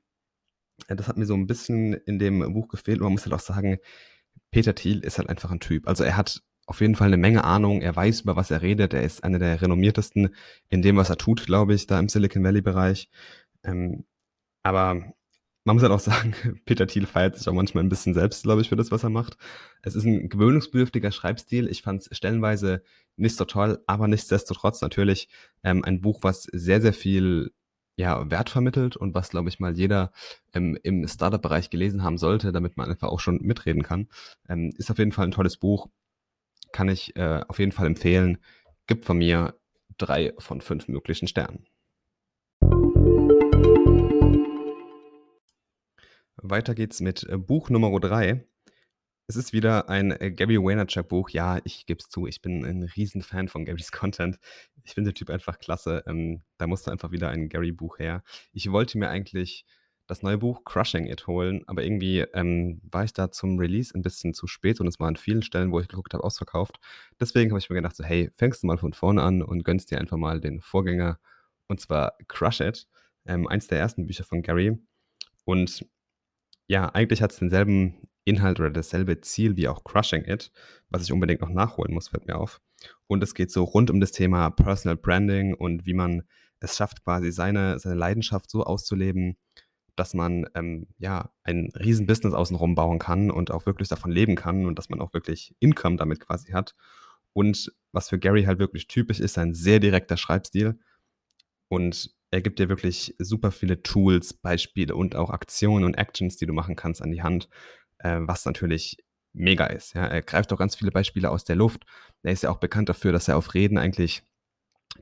Äh, 0.89 0.97
das 0.97 1.09
hat 1.09 1.17
mir 1.17 1.27
so 1.27 1.35
ein 1.35 1.47
bisschen 1.47 1.95
in 1.95 2.19
dem 2.19 2.53
Buch 2.53 2.69
gefehlt. 2.69 2.99
Und 2.99 3.05
man 3.05 3.13
muss 3.13 3.25
halt 3.25 3.35
auch 3.35 3.41
sagen, 3.41 3.79
Peter 4.51 4.75
Thiel 4.75 5.01
ist 5.01 5.19
halt 5.19 5.29
einfach 5.29 5.51
ein 5.51 5.61
Typ. 5.61 5.87
Also 5.87 6.05
er 6.05 6.17
hat 6.17 6.43
auf 6.71 6.81
jeden 6.81 6.95
Fall 6.95 7.09
eine 7.09 7.17
Menge 7.17 7.43
Ahnung. 7.43 7.83
Er 7.83 7.97
weiß, 7.97 8.21
über 8.21 8.37
was 8.37 8.53
er 8.53 8.63
redet. 8.63 8.95
Er 8.95 9.03
ist 9.03 9.25
einer 9.25 9.41
der 9.41 9.61
renommiertesten 9.61 10.33
in 10.69 10.83
dem, 10.83 10.97
was 10.97 11.11
er 11.11 11.17
tut, 11.17 11.45
glaube 11.45 11.75
ich, 11.75 11.89
da 11.89 11.99
im 11.99 12.09
Silicon 12.09 12.45
Valley-Bereich. 12.45 13.11
Ähm, 13.65 14.05
aber 14.63 15.13
man 15.65 15.75
muss 15.77 15.83
halt 15.83 15.91
auch 15.91 15.99
sagen, 15.99 16.33
Peter 16.67 16.87
Thiel 16.87 17.07
feiert 17.07 17.37
sich 17.37 17.49
auch 17.49 17.55
manchmal 17.55 17.83
ein 17.83 17.89
bisschen 17.89 18.15
selbst, 18.15 18.45
glaube 18.45 18.61
ich, 18.61 18.69
für 18.69 18.77
das, 18.77 18.93
was 18.93 19.03
er 19.03 19.11
macht. 19.11 19.37
Es 19.83 19.97
ist 19.97 20.05
ein 20.05 20.29
gewöhnungsbedürftiger 20.29 21.11
Schreibstil. 21.11 21.69
Ich 21.69 21.83
fand 21.83 22.03
es 22.03 22.17
stellenweise 22.17 22.85
nicht 23.17 23.35
so 23.35 23.45
toll, 23.47 23.83
aber 23.89 24.07
nichtsdestotrotz 24.07 24.81
natürlich 24.81 25.29
ähm, 25.65 25.85
ein 25.85 26.01
Buch, 26.01 26.21
was 26.23 26.45
sehr, 26.53 26.81
sehr 26.81 26.95
viel 26.95 27.51
ja, 27.97 28.31
Wert 28.31 28.49
vermittelt 28.49 28.97
und 28.97 29.13
was, 29.13 29.31
glaube 29.31 29.49
ich, 29.49 29.59
mal 29.59 29.77
jeder 29.77 30.13
ähm, 30.55 30.79
im 30.85 31.09
Startup-Bereich 31.09 31.69
gelesen 31.69 32.05
haben 32.05 32.17
sollte, 32.17 32.53
damit 32.53 32.77
man 32.77 32.89
einfach 32.89 33.09
auch 33.09 33.19
schon 33.19 33.39
mitreden 33.43 33.83
kann. 33.83 34.09
Ähm, 34.49 34.73
ist 34.77 34.93
auf 34.93 34.99
jeden 34.99 35.11
Fall 35.11 35.27
ein 35.27 35.33
tolles 35.33 35.57
Buch 35.57 35.89
kann 36.73 36.89
ich 36.89 37.17
äh, 37.17 37.43
auf 37.49 37.59
jeden 37.59 37.73
Fall 37.73 37.87
empfehlen. 37.87 38.39
Gibt 38.87 39.05
von 39.05 39.19
mir 39.19 39.55
drei 39.99 40.33
von 40.39 40.61
fünf 40.61 40.89
möglichen 40.89 41.29
Sternen. 41.29 41.67
Weiter 46.37 46.75
geht's 46.75 47.01
mit 47.01 47.25
äh, 47.25 47.37
Buch 47.37 47.71
Nummer 47.71 47.99
drei. 48.01 48.47
Es 49.27 49.37
ist 49.37 49.53
wieder 49.53 49.89
ein 49.89 50.11
äh, 50.11 50.33
Gary 50.33 50.57
Vaynerchuk 50.57 51.09
Buch. 51.09 51.31
Ja, 51.31 51.61
ich 51.65 51.87
gebe 51.87 52.01
es 52.01 52.09
zu, 52.09 52.27
ich 52.27 52.43
bin 52.43 52.65
ein 52.65 52.83
Riesenfan 52.83 53.49
von 53.49 53.65
Garys 53.65 53.93
Content. 53.93 54.39
Ich 54.83 54.95
finde 54.95 55.11
den 55.13 55.15
Typ 55.15 55.31
einfach 55.31 55.59
klasse. 55.59 56.03
Ähm, 56.07 56.43
da 56.59 56.67
musste 56.67 56.91
einfach 56.91 57.13
wieder 57.13 57.29
ein 57.29 57.49
Gary 57.49 57.73
Buch 57.73 57.99
her. 57.99 58.23
Ich 58.53 58.73
wollte 58.73 58.99
mir 58.99 59.09
eigentlich 59.09 59.65
das 60.11 60.23
neue 60.23 60.39
Buch 60.39 60.65
Crushing 60.65 61.07
It 61.07 61.27
holen, 61.29 61.63
aber 61.67 61.85
irgendwie 61.85 62.21
ähm, 62.35 62.81
war 62.91 63.05
ich 63.05 63.13
da 63.13 63.31
zum 63.31 63.59
Release 63.59 63.95
ein 63.95 64.03
bisschen 64.03 64.35
zu 64.35 64.47
spät 64.49 64.81
und 64.81 64.89
es 64.89 64.99
war 64.99 65.07
an 65.07 65.17
vielen 65.17 65.43
Stellen, 65.43 65.71
wo 65.71 65.79
ich 65.79 65.87
geguckt 65.87 66.13
habe, 66.15 66.25
ausverkauft. 66.25 66.81
Deswegen 67.21 67.51
habe 67.51 67.61
ich 67.61 67.71
mir 67.71 67.77
gedacht, 67.77 67.95
so, 67.95 68.03
hey, 68.03 68.31
fängst 68.35 68.63
du 68.63 68.67
mal 68.67 68.77
von 68.77 68.93
vorne 68.93 69.23
an 69.23 69.41
und 69.41 69.65
gönnst 69.65 69.91
dir 69.91 69.99
einfach 69.99 70.17
mal 70.17 70.41
den 70.41 70.61
Vorgänger 70.61 71.21
und 71.69 71.81
zwar 71.81 72.15
Crush 72.27 72.61
It, 72.61 72.89
ähm, 73.25 73.47
eins 73.47 73.69
der 73.69 73.79
ersten 73.79 74.07
Bücher 74.07 74.25
von 74.25 74.43
Gary. 74.43 74.79
Und 75.45 75.87
ja, 76.67 76.89
eigentlich 76.89 77.23
hat 77.23 77.31
es 77.31 77.39
denselben 77.39 78.09
Inhalt 78.25 78.59
oder 78.59 78.71
dasselbe 78.71 79.21
Ziel 79.21 79.57
wie 79.57 79.69
auch 79.69 79.85
Crushing 79.85 80.25
It, 80.25 80.51
was 80.89 81.05
ich 81.05 81.13
unbedingt 81.13 81.41
noch 81.41 81.51
nachholen 81.51 81.95
muss, 81.95 82.09
fällt 82.09 82.27
mir 82.27 82.37
auf. 82.37 82.61
Und 83.07 83.23
es 83.23 83.35
geht 83.35 83.53
so 83.53 83.63
rund 83.63 83.91
um 83.91 84.01
das 84.01 84.11
Thema 84.11 84.51
Personal 84.51 84.97
Branding 84.97 85.55
und 85.55 85.87
wie 85.87 85.95
man 85.95 86.25
es 86.59 86.77
schafft, 86.77 87.05
quasi 87.05 87.31
seine, 87.31 87.79
seine 87.79 87.95
Leidenschaft 87.95 88.51
so 88.51 88.65
auszuleben, 88.65 89.37
dass 89.97 90.15
man 90.15 90.47
ähm, 90.55 90.87
ja 90.99 91.31
ein 91.43 91.71
Riesenbusiness 91.75 92.35
außenrum 92.35 92.75
bauen 92.75 92.99
kann 92.99 93.31
und 93.31 93.51
auch 93.51 93.67
wirklich 93.67 93.89
davon 93.89 94.11
leben 94.11 94.37
kann 94.37 94.67
und 94.67 94.79
dass 94.79 94.89
man 94.89 95.01
auch 95.01 95.13
wirklich 95.13 95.55
Income 95.61 95.97
damit 95.97 96.21
quasi 96.21 96.53
hat. 96.53 96.75
Und 97.33 97.73
was 97.93 98.09
für 98.09 98.19
Gary 98.19 98.45
halt 98.45 98.59
wirklich 98.59 98.89
typisch 98.89 99.21
ist, 99.21 99.39
ein 99.39 99.55
sehr 99.55 99.81
direkter 99.81 100.17
Schreibstil. 100.17 100.79
Und 101.69 102.15
er 102.31 102.43
gibt 102.43 102.59
dir 102.59 102.69
wirklich 102.69 103.15
super 103.19 103.51
viele 103.51 103.83
Tools, 103.83 104.35
Beispiele 104.35 104.95
und 104.95 105.17
auch 105.17 105.31
Aktionen 105.31 105.85
und 105.85 105.95
Actions, 105.95 106.37
die 106.37 106.47
du 106.47 106.53
machen 106.53 106.77
kannst, 106.77 107.03
an 107.03 107.11
die 107.11 107.23
Hand, 107.23 107.49
äh, 107.99 108.19
was 108.21 108.45
natürlich 108.45 108.99
mega 109.33 109.67
ist. 109.67 109.95
Ja. 109.95 110.07
Er 110.07 110.23
greift 110.23 110.53
auch 110.53 110.59
ganz 110.59 110.77
viele 110.77 110.91
Beispiele 110.91 111.31
aus 111.31 111.45
der 111.45 111.57
Luft. 111.57 111.85
Er 112.23 112.33
ist 112.33 112.43
ja 112.43 112.51
auch 112.51 112.59
bekannt 112.59 112.89
dafür, 112.89 113.13
dass 113.13 113.29
er 113.29 113.37
auf 113.37 113.55
Reden 113.55 113.79
eigentlich 113.79 114.23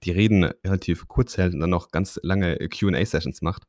die 0.03 0.11
Reden 0.11 0.45
relativ 0.45 1.09
kurz 1.09 1.37
hält 1.39 1.55
und 1.55 1.61
dann 1.61 1.71
noch 1.71 1.91
ganz 1.91 2.21
lange 2.23 2.57
QA-Sessions 2.57 3.43
macht. 3.43 3.65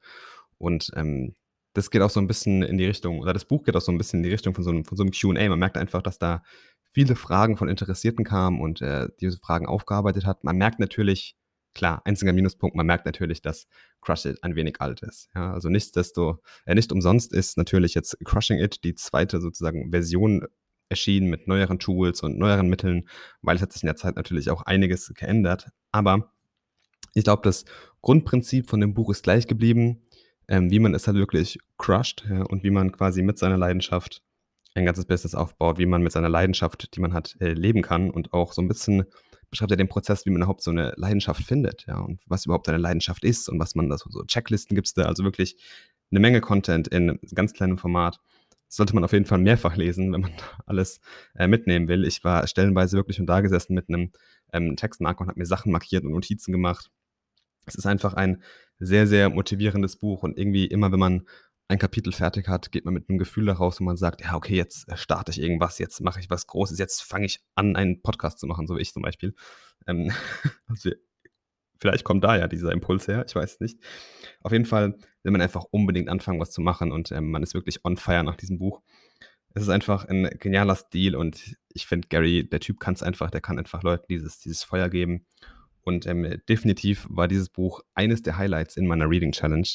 Und 0.60 0.92
ähm, 0.96 1.34
das 1.74 1.90
geht 1.90 2.02
auch 2.02 2.10
so 2.10 2.20
ein 2.20 2.28
bisschen 2.28 2.62
in 2.62 2.78
die 2.78 2.86
Richtung, 2.86 3.20
oder 3.20 3.34
das 3.34 3.46
Buch 3.46 3.64
geht 3.64 3.76
auch 3.76 3.82
so 3.82 3.92
ein 3.92 3.98
bisschen 3.98 4.20
in 4.20 4.24
die 4.24 4.32
Richtung 4.32 4.54
von 4.54 4.64
so 4.64 4.70
einem, 4.70 4.86
von 4.86 4.98
so 4.98 5.04
einem 5.04 5.12
QA. 5.12 5.50
Man 5.50 5.60
merkt 5.60 5.78
einfach, 5.78 6.02
dass 6.02 6.20
da 6.20 6.44
viele 6.92 7.16
Fragen 7.16 7.58
von 7.58 7.70
Interessierten 7.70 8.26
kamen 8.26 8.62
und 8.62 8.82
äh, 8.82 9.08
diese 9.20 9.38
Fragen 9.38 9.68
aufgearbeitet 9.68 10.26
hat. 10.26 10.44
Man 10.44 10.58
merkt 10.58 10.80
natürlich, 10.80 11.36
klar, 11.74 12.02
einziger 12.06 12.34
Minuspunkt, 12.34 12.76
man 12.76 12.86
merkt 12.86 13.06
natürlich, 13.06 13.42
dass 13.42 13.68
Crush 14.02 14.26
It 14.26 14.44
ein 14.44 14.56
wenig 14.56 14.82
alt 14.82 15.02
ist. 15.02 15.30
Ja, 15.36 15.54
also 15.54 15.70
nichtsdesto, 15.70 16.40
äh, 16.66 16.76
nicht 16.76 16.92
umsonst 16.92 17.32
ist 17.34 17.58
natürlich 17.58 17.94
jetzt 17.94 18.18
Crushing 18.26 18.60
It 18.60 18.84
die 18.84 18.96
zweite 18.96 19.40
sozusagen 19.40 19.92
Version 19.92 20.46
erschienen 20.90 21.30
mit 21.30 21.48
neueren 21.48 21.78
Tools 21.78 22.24
und 22.24 22.40
neueren 22.40 22.68
Mitteln, 22.68 23.08
weil 23.42 23.56
es 23.56 23.62
hat 23.62 23.72
sich 23.72 23.84
in 23.84 23.88
der 23.88 23.96
Zeit 23.96 24.16
natürlich 24.16 24.50
auch 24.50 24.64
einiges 24.64 25.14
geändert. 25.14 25.70
Aber 25.92 26.34
ich 27.14 27.24
glaube, 27.24 27.44
das 27.44 27.66
Grundprinzip 28.02 28.70
von 28.70 28.80
dem 28.80 28.94
Buch 28.96 29.12
ist 29.12 29.24
gleich 29.24 29.46
geblieben 29.46 30.02
ähm, 30.50 30.72
wie 30.72 30.80
man 30.80 30.94
es 30.94 31.08
halt 31.08 31.16
wirklich 31.16 31.60
crusht 31.78 32.26
ja, 32.30 32.42
und 32.42 32.64
wie 32.64 32.72
man 32.72 32.92
quasi 32.92 33.22
mit 33.22 33.38
seiner 33.38 33.58
Leidenschaft 33.58 34.22
ein 34.74 34.86
ganzes 34.86 35.06
Business 35.06 35.36
aufbaut, 35.36 35.78
wie 35.78 35.86
man 35.86 36.02
mit 36.02 36.12
seiner 36.12 36.30
Leidenschaft, 36.30 36.96
die 36.96 37.00
man 37.00 37.14
hat, 37.14 37.38
äh, 37.40 37.54
leben 37.54 37.82
kann 37.82 38.10
und 38.10 38.34
auch 38.34 38.52
so 38.54 38.62
ein 38.62 38.68
bisschen 38.68 39.06
beschreibt 39.50 39.72
er 39.72 39.78
den 39.78 39.88
Prozess, 39.88 40.26
wie 40.26 40.30
man 40.30 40.42
überhaupt 40.42 40.62
so 40.62 40.72
eine 40.72 40.94
Leidenschaft 40.96 41.44
findet, 41.44 41.86
ja, 41.88 42.00
und 42.00 42.22
was 42.28 42.46
überhaupt 42.46 42.68
eine 42.70 42.78
Leidenschaft 42.78 43.24
ist 43.24 43.50
und 43.50 43.60
was 43.60 43.76
man 43.76 43.90
da 43.90 43.98
so, 43.98 44.10
Checklisten 44.26 44.76
gibt 44.76 44.88
es 44.88 44.94
da, 44.94 45.04
also 45.04 45.24
wirklich 45.24 45.56
eine 46.12 46.20
Menge 46.20 46.42
Content 46.42 46.88
in 46.88 47.20
ganz 47.34 47.54
kleinem 47.54 47.78
Format. 47.78 48.20
Das 48.68 48.76
sollte 48.76 48.94
man 48.94 49.04
auf 49.04 49.14
jeden 49.14 49.26
Fall 49.26 49.40
mehrfach 49.40 49.76
lesen, 49.76 50.14
wenn 50.14 50.22
man 50.22 50.32
alles 50.66 51.00
äh, 51.36 51.48
mitnehmen 51.48 51.88
will. 51.88 52.06
Ich 52.06 52.24
war 52.24 52.46
stellenweise 52.48 52.98
wirklich 52.98 53.18
schon 53.18 53.26
da 53.26 53.42
gesessen 53.42 53.74
mit 53.74 53.90
einem 53.90 54.12
ähm, 54.54 54.76
Textmarker 54.76 55.22
und 55.22 55.28
habe 55.28 55.40
mir 55.40 55.46
Sachen 55.46 55.72
markiert 55.72 56.04
und 56.04 56.12
Notizen 56.12 56.52
gemacht. 56.52 56.92
Es 57.66 57.76
ist 57.76 57.86
einfach 57.86 58.14
ein 58.14 58.42
sehr, 58.80 59.08
sehr 59.08 59.30
motivierendes 59.30 59.98
Buch 59.98 60.24
und 60.24 60.38
irgendwie 60.38 60.66
immer, 60.66 60.92
wenn 60.92 61.00
man 61.00 61.28
ein 61.70 61.78
Kapitel 61.78 62.12
fertig 62.12 62.48
hat, 62.48 62.72
geht 62.72 62.84
man 62.86 62.96
mit 62.96 63.10
einem 63.10 63.20
Gefühl 63.20 63.46
daraus, 63.46 63.80
wo 63.80 63.84
man 63.84 63.96
sagt, 63.96 64.22
ja, 64.22 64.36
okay, 64.36 64.56
jetzt 64.56 64.90
äh, 64.90 64.98
starte 64.98 65.32
ich 65.32 65.40
irgendwas, 65.40 65.78
jetzt 65.78 66.02
mache 66.02 66.20
ich 66.20 66.30
was 66.30 66.48
Großes, 66.48 66.80
jetzt 66.80 67.02
fange 67.02 67.28
ich 67.28 67.42
an, 67.56 67.76
einen 67.76 68.02
Podcast 68.02 68.40
zu 68.40 68.48
machen, 68.48 68.66
so 68.66 68.76
wie 68.76 68.82
ich 68.82 68.92
zum 68.92 69.04
Beispiel. 69.04 69.36
Ähm, 69.86 70.12
also, 70.68 70.90
vielleicht 71.80 72.04
kommt 72.04 72.24
da 72.24 72.38
ja 72.38 72.48
dieser 72.48 72.72
Impuls 72.72 73.08
her, 73.08 73.24
ich 73.28 73.36
weiß 73.36 73.60
nicht. 73.60 73.80
Auf 74.42 74.52
jeden 74.52 74.66
Fall 74.66 74.98
will 75.22 75.32
man 75.32 75.42
einfach 75.42 75.66
unbedingt 75.70 76.10
anfangen, 76.10 76.40
was 76.40 76.50
zu 76.50 76.62
machen 76.62 76.92
und 76.92 77.12
ähm, 77.12 77.30
man 77.30 77.44
ist 77.44 77.54
wirklich 77.54 77.86
on 77.86 77.98
fire 77.98 78.24
nach 78.24 78.36
diesem 78.36 78.58
Buch. 78.58 78.82
Es 79.54 79.62
ist 79.64 79.70
einfach 79.70 80.06
ein 80.06 80.24
genialer 80.40 80.76
Stil 80.76 81.16
und 81.16 81.56
ich 81.72 81.86
finde, 81.86 82.08
Gary, 82.08 82.50
der 82.50 82.60
Typ 82.62 82.80
kann 82.80 82.96
es 82.96 83.04
einfach, 83.04 83.30
der 83.30 83.42
kann 83.42 83.60
einfach 83.60 83.84
Leuten 83.84 84.06
dieses, 84.10 84.40
dieses 84.40 84.64
Feuer 84.64 84.90
geben. 84.90 85.26
Und 85.90 86.06
ähm, 86.06 86.40
definitiv 86.48 87.08
war 87.10 87.28
dieses 87.28 87.50
Buch 87.50 87.82
eines 87.96 88.22
der 88.22 88.38
Highlights 88.38 88.78
in 88.78 88.86
meiner 88.86 89.10
Reading 89.10 89.32
Challenge. 89.32 89.68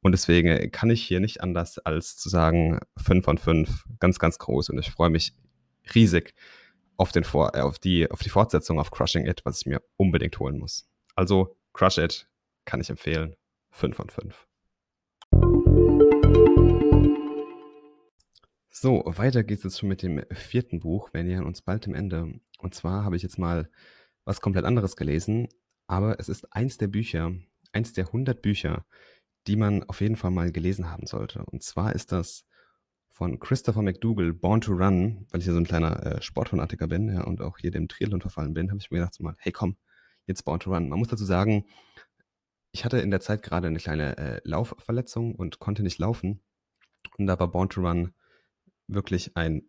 Und 0.00 0.12
deswegen 0.12 0.70
kann 0.70 0.88
ich 0.88 1.04
hier 1.04 1.20
nicht 1.20 1.42
anders 1.42 1.78
als 1.78 2.16
zu 2.16 2.30
sagen, 2.30 2.80
5 2.96 3.22
von 3.22 3.36
5, 3.36 3.84
ganz, 4.00 4.18
ganz 4.18 4.38
groß. 4.38 4.70
Und 4.70 4.78
ich 4.78 4.90
freue 4.90 5.10
mich 5.10 5.34
riesig 5.94 6.32
auf, 6.96 7.12
den 7.12 7.22
Vor 7.22 7.54
äh, 7.54 7.60
auf, 7.60 7.78
die, 7.78 8.10
auf 8.10 8.22
die 8.22 8.30
Fortsetzung 8.30 8.80
auf 8.80 8.90
Crushing 8.90 9.26
It, 9.26 9.42
was 9.44 9.60
ich 9.60 9.66
mir 9.66 9.82
unbedingt 9.98 10.38
holen 10.38 10.58
muss. 10.58 10.88
Also 11.14 11.54
Crush 11.74 11.98
It 11.98 12.26
kann 12.64 12.80
ich 12.80 12.88
empfehlen. 12.88 13.36
5 13.72 13.94
von 13.94 14.08
5. 14.08 14.46
So, 18.70 19.02
weiter 19.04 19.44
geht 19.44 19.58
es 19.58 19.64
jetzt 19.64 19.80
schon 19.80 19.90
mit 19.90 20.02
dem 20.02 20.22
vierten 20.30 20.80
Buch. 20.80 21.10
Wir 21.12 21.24
nähern 21.24 21.44
uns 21.44 21.60
bald 21.60 21.84
dem 21.84 21.94
Ende. 21.94 22.40
Und 22.56 22.74
zwar 22.74 23.04
habe 23.04 23.16
ich 23.16 23.22
jetzt 23.22 23.38
mal 23.38 23.68
was 24.28 24.42
komplett 24.42 24.66
anderes 24.66 24.94
gelesen, 24.94 25.48
aber 25.86 26.20
es 26.20 26.28
ist 26.28 26.52
eins 26.52 26.76
der 26.76 26.86
Bücher, 26.86 27.32
eins 27.72 27.94
der 27.94 28.08
100 28.08 28.42
Bücher, 28.42 28.84
die 29.46 29.56
man 29.56 29.82
auf 29.84 30.02
jeden 30.02 30.16
Fall 30.16 30.30
mal 30.30 30.52
gelesen 30.52 30.90
haben 30.90 31.06
sollte. 31.06 31.42
Und 31.46 31.62
zwar 31.62 31.94
ist 31.94 32.12
das 32.12 32.44
von 33.08 33.40
Christopher 33.40 33.80
McDougall, 33.80 34.34
Born 34.34 34.60
to 34.60 34.72
Run, 34.72 35.26
weil 35.30 35.40
ich 35.40 35.46
ja 35.46 35.54
so 35.54 35.58
ein 35.58 35.64
kleiner 35.64 36.04
äh, 36.04 36.22
Sportfanatiker 36.22 36.86
bin 36.86 37.08
ja, 37.08 37.24
und 37.24 37.40
auch 37.40 37.56
hier 37.56 37.70
dem 37.70 37.88
Triathlon 37.88 38.20
verfallen 38.20 38.52
bin, 38.52 38.68
habe 38.68 38.78
ich 38.78 38.90
mir 38.90 38.98
gedacht, 38.98 39.14
so 39.14 39.24
mal, 39.24 39.34
hey 39.38 39.50
komm, 39.50 39.78
jetzt 40.26 40.44
Born 40.44 40.60
to 40.60 40.74
Run. 40.74 40.90
Man 40.90 40.98
muss 40.98 41.08
dazu 41.08 41.24
sagen, 41.24 41.64
ich 42.70 42.84
hatte 42.84 42.98
in 42.98 43.10
der 43.10 43.20
Zeit 43.20 43.42
gerade 43.42 43.66
eine 43.66 43.78
kleine 43.78 44.18
äh, 44.18 44.40
Laufverletzung 44.44 45.34
und 45.34 45.58
konnte 45.58 45.82
nicht 45.82 45.98
laufen. 45.98 46.42
Und 47.16 47.26
da 47.26 47.40
war 47.40 47.50
Born 47.50 47.70
to 47.70 47.80
Run 47.80 48.12
wirklich 48.88 49.36
ein 49.38 49.66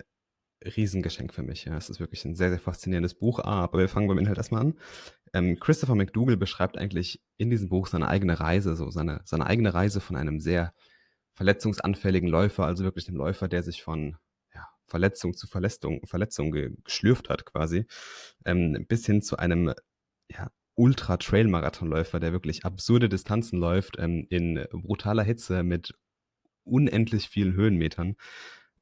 Riesengeschenk 0.63 1.33
für 1.33 1.43
mich. 1.43 1.65
Ja, 1.65 1.77
es 1.77 1.89
ist 1.89 1.99
wirklich 1.99 2.25
ein 2.25 2.35
sehr, 2.35 2.49
sehr 2.49 2.59
faszinierendes 2.59 3.13
Buch. 3.13 3.39
Ah, 3.39 3.63
aber 3.63 3.79
wir 3.79 3.89
fangen 3.89 4.07
beim 4.07 4.17
Inhalt 4.17 4.37
erstmal 4.37 4.61
an. 4.61 4.73
Ähm, 5.33 5.59
Christopher 5.59 5.95
McDougall 5.95 6.37
beschreibt 6.37 6.77
eigentlich 6.77 7.21
in 7.37 7.49
diesem 7.49 7.69
Buch 7.69 7.87
seine 7.87 8.07
eigene 8.07 8.39
Reise, 8.39 8.75
so 8.75 8.89
seine, 8.89 9.21
seine 9.25 9.45
eigene 9.45 9.73
Reise 9.73 10.01
von 10.01 10.15
einem 10.15 10.39
sehr 10.39 10.73
verletzungsanfälligen 11.33 12.27
Läufer, 12.29 12.65
also 12.65 12.83
wirklich 12.83 13.07
einem 13.07 13.17
Läufer, 13.17 13.47
der 13.47 13.63
sich 13.63 13.81
von 13.81 14.17
ja, 14.53 14.67
Verletzung 14.85 15.35
zu 15.35 15.47
Verletzung, 15.47 16.01
Verletzung 16.05 16.51
geschlürft 16.83 17.29
hat 17.29 17.45
quasi, 17.45 17.85
ähm, 18.45 18.85
bis 18.87 19.05
hin 19.05 19.21
zu 19.21 19.37
einem 19.37 19.73
ja, 20.29 20.51
Ultra-Trail-Marathonläufer, 20.75 22.19
der 22.19 22.33
wirklich 22.33 22.65
absurde 22.65 23.07
Distanzen 23.07 23.59
läuft, 23.59 23.97
ähm, 23.99 24.27
in 24.29 24.65
brutaler 24.71 25.23
Hitze 25.23 25.63
mit 25.63 25.93
unendlich 26.63 27.29
vielen 27.29 27.53
Höhenmetern. 27.53 28.15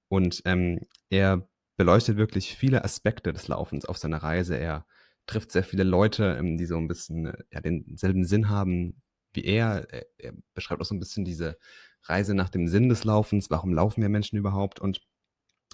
Und 0.07 0.41
ähm, 0.45 0.79
er 1.09 1.47
beleuchtet 1.77 2.17
wirklich 2.17 2.55
viele 2.55 2.83
Aspekte 2.83 3.31
des 3.33 3.47
Laufens 3.47 3.85
auf 3.85 3.97
seiner 3.97 4.17
Reise. 4.17 4.57
Er 4.57 4.85
trifft 5.27 5.51
sehr 5.51 5.63
viele 5.63 5.83
Leute, 5.83 6.35
ähm, 6.39 6.57
die 6.57 6.65
so 6.65 6.77
ein 6.77 6.87
bisschen 6.87 7.31
ja, 7.51 7.61
denselben 7.61 8.25
Sinn 8.25 8.49
haben 8.49 9.01
wie 9.33 9.45
er. 9.45 9.87
Er 10.17 10.33
beschreibt 10.53 10.81
auch 10.81 10.85
so 10.85 10.95
ein 10.95 10.99
bisschen 10.99 11.23
diese 11.23 11.57
Reise 12.03 12.33
nach 12.33 12.49
dem 12.49 12.67
Sinn 12.67 12.89
des 12.89 13.03
Laufens. 13.03 13.49
Warum 13.49 13.73
laufen 13.73 14.01
wir 14.01 14.09
Menschen 14.09 14.37
überhaupt? 14.37 14.79
Und 14.79 15.01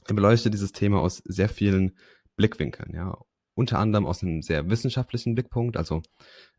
er 0.05 0.15
beleuchtet 0.15 0.53
dieses 0.53 0.73
Thema 0.73 0.99
aus 0.99 1.21
sehr 1.25 1.49
vielen 1.49 1.97
Blickwinkeln, 2.35 2.93
ja. 2.93 3.17
Unter 3.55 3.77
anderem 3.77 4.07
aus 4.07 4.23
einem 4.23 4.41
sehr 4.41 4.71
wissenschaftlichen 4.71 5.35
Blickpunkt, 5.35 5.77
also 5.77 6.01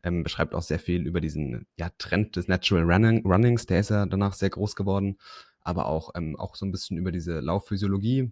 ähm, 0.01 0.23
beschreibt 0.23 0.55
auch 0.55 0.61
sehr 0.61 0.79
viel 0.79 1.05
über 1.05 1.19
diesen 1.19 1.67
ja, 1.75 1.89
Trend 1.97 2.37
des 2.37 2.47
Natural 2.47 2.89
Running, 2.89 3.25
Runnings, 3.25 3.65
der 3.65 3.81
ist 3.81 3.89
ja 3.89 4.05
danach 4.05 4.33
sehr 4.33 4.49
groß 4.49 4.77
geworden, 4.77 5.17
aber 5.59 5.87
auch, 5.87 6.11
ähm, 6.15 6.37
auch 6.37 6.55
so 6.55 6.65
ein 6.65 6.71
bisschen 6.71 6.95
über 6.95 7.11
diese 7.11 7.41
Laufphysiologie, 7.41 8.31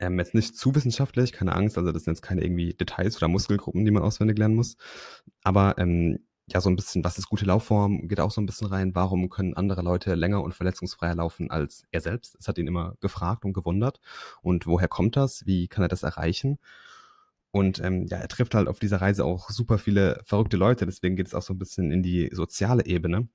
ähm, 0.00 0.18
jetzt 0.18 0.34
nicht 0.34 0.56
zu 0.56 0.74
wissenschaftlich, 0.74 1.32
keine 1.32 1.54
Angst, 1.54 1.78
also 1.78 1.92
das 1.92 2.04
sind 2.04 2.14
jetzt 2.14 2.22
keine 2.22 2.42
irgendwie 2.42 2.74
Details 2.74 3.16
oder 3.16 3.28
Muskelgruppen, 3.28 3.84
die 3.84 3.90
man 3.90 4.02
auswendig 4.02 4.38
lernen 4.38 4.56
muss. 4.56 4.76
Aber 5.42 5.78
ähm, 5.78 6.18
ja, 6.48 6.60
so 6.60 6.70
ein 6.70 6.76
bisschen, 6.76 7.02
was 7.04 7.18
ist 7.18 7.28
gute 7.28 7.44
Laufform, 7.44 8.06
geht 8.08 8.20
auch 8.20 8.30
so 8.30 8.40
ein 8.40 8.46
bisschen 8.46 8.68
rein. 8.68 8.94
Warum 8.94 9.28
können 9.30 9.54
andere 9.54 9.82
Leute 9.82 10.14
länger 10.14 10.42
und 10.44 10.54
verletzungsfreier 10.54 11.16
laufen 11.16 11.50
als 11.50 11.84
er 11.90 12.00
selbst? 12.00 12.36
Es 12.38 12.46
hat 12.46 12.58
ihn 12.58 12.68
immer 12.68 12.94
gefragt 13.00 13.44
und 13.44 13.52
gewundert. 13.52 14.00
Und 14.42 14.66
woher 14.66 14.88
kommt 14.88 15.16
das? 15.16 15.44
Wie 15.46 15.66
kann 15.68 15.82
er 15.84 15.88
das 15.88 16.04
erreichen? 16.04 16.58
Und 17.50 17.80
ähm, 17.80 18.06
ja, 18.08 18.18
er 18.18 18.28
trifft 18.28 18.54
halt 18.54 18.68
auf 18.68 18.78
dieser 18.78 19.00
Reise 19.00 19.24
auch 19.24 19.50
super 19.50 19.78
viele 19.78 20.20
verrückte 20.24 20.56
Leute. 20.56 20.86
Deswegen 20.86 21.16
geht 21.16 21.26
es 21.26 21.34
auch 21.34 21.42
so 21.42 21.54
ein 21.54 21.58
bisschen 21.58 21.90
in 21.90 22.02
die 22.02 22.28
soziale 22.32 22.86
Ebene. 22.86 23.28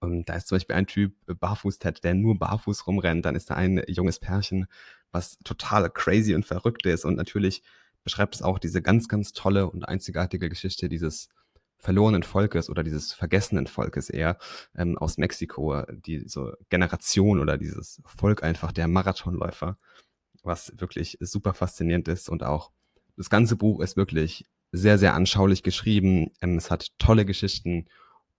Und 0.00 0.28
da 0.28 0.34
ist 0.34 0.48
zum 0.48 0.56
Beispiel 0.56 0.76
ein 0.76 0.86
Typ, 0.86 1.16
äh, 1.28 1.34
Barfuß-Ted, 1.34 2.04
der 2.04 2.14
nur 2.14 2.38
barfuß 2.38 2.86
rumrennt. 2.86 3.24
Dann 3.24 3.34
ist 3.34 3.50
da 3.50 3.54
ein 3.54 3.82
junges 3.88 4.20
Pärchen, 4.20 4.66
was 5.12 5.38
total 5.44 5.88
crazy 5.90 6.34
und 6.34 6.44
verrückt 6.44 6.86
ist. 6.86 7.04
Und 7.04 7.16
natürlich 7.16 7.62
beschreibt 8.04 8.34
es 8.34 8.42
auch 8.42 8.58
diese 8.58 8.82
ganz, 8.82 9.08
ganz 9.08 9.32
tolle 9.32 9.70
und 9.70 9.84
einzigartige 9.84 10.48
Geschichte 10.48 10.88
dieses 10.88 11.28
verlorenen 11.78 12.22
Volkes 12.22 12.70
oder 12.70 12.82
dieses 12.84 13.12
vergessenen 13.12 13.66
Volkes 13.66 14.08
eher 14.08 14.38
ähm, 14.76 14.96
aus 14.96 15.18
Mexiko, 15.18 15.82
die 15.90 16.28
so 16.28 16.52
Generation 16.68 17.40
oder 17.40 17.58
dieses 17.58 18.00
Volk 18.06 18.42
einfach 18.42 18.70
der 18.72 18.86
Marathonläufer, 18.86 19.78
was 20.42 20.72
wirklich 20.76 21.18
super 21.20 21.54
faszinierend 21.54 22.08
ist 22.08 22.28
und 22.28 22.44
auch 22.44 22.70
das 23.16 23.30
ganze 23.30 23.56
Buch 23.56 23.80
ist 23.80 23.96
wirklich 23.96 24.46
sehr, 24.70 24.96
sehr 24.98 25.14
anschaulich 25.14 25.62
geschrieben. 25.62 26.30
Ähm, 26.40 26.56
es 26.56 26.70
hat 26.70 26.88
tolle 26.98 27.26
Geschichten 27.26 27.86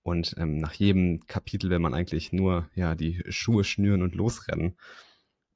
und 0.02 0.36
ähm, 0.38 0.58
nach 0.58 0.74
jedem 0.74 1.26
Kapitel 1.28 1.70
will 1.70 1.80
man 1.80 1.94
eigentlich 1.94 2.34
nur 2.34 2.70
ja 2.76 2.96
die 2.96 3.24
Schuhe 3.30 3.64
schnüren 3.64 4.02
und 4.02 4.16
losrennen. 4.16 4.78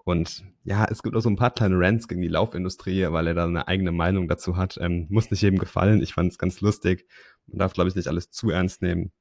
Und 0.07 0.45
ja, 0.63 0.85
es 0.89 1.03
gibt 1.03 1.17
auch 1.17 1.19
so 1.19 1.29
ein 1.29 1.35
paar 1.35 1.51
kleine 1.51 1.77
Rants 1.77 2.07
gegen 2.07 2.21
die 2.21 2.29
Laufindustrie, 2.29 3.05
weil 3.11 3.27
er 3.27 3.33
da 3.33 3.43
eine 3.43 3.67
eigene 3.67 3.91
Meinung 3.91 4.29
dazu 4.29 4.55
hat. 4.55 4.77
Ähm, 4.79 5.05
muss 5.09 5.29
nicht 5.29 5.41
jedem 5.41 5.59
gefallen. 5.59 6.01
Ich 6.01 6.13
fand 6.13 6.31
es 6.31 6.37
ganz 6.37 6.61
lustig. 6.61 7.05
Man 7.45 7.59
darf, 7.59 7.73
glaube 7.73 7.89
ich, 7.89 7.95
nicht 7.95 8.07
alles 8.07 8.31
zu 8.31 8.49
ernst 8.49 8.81
nehmen. 8.81 9.11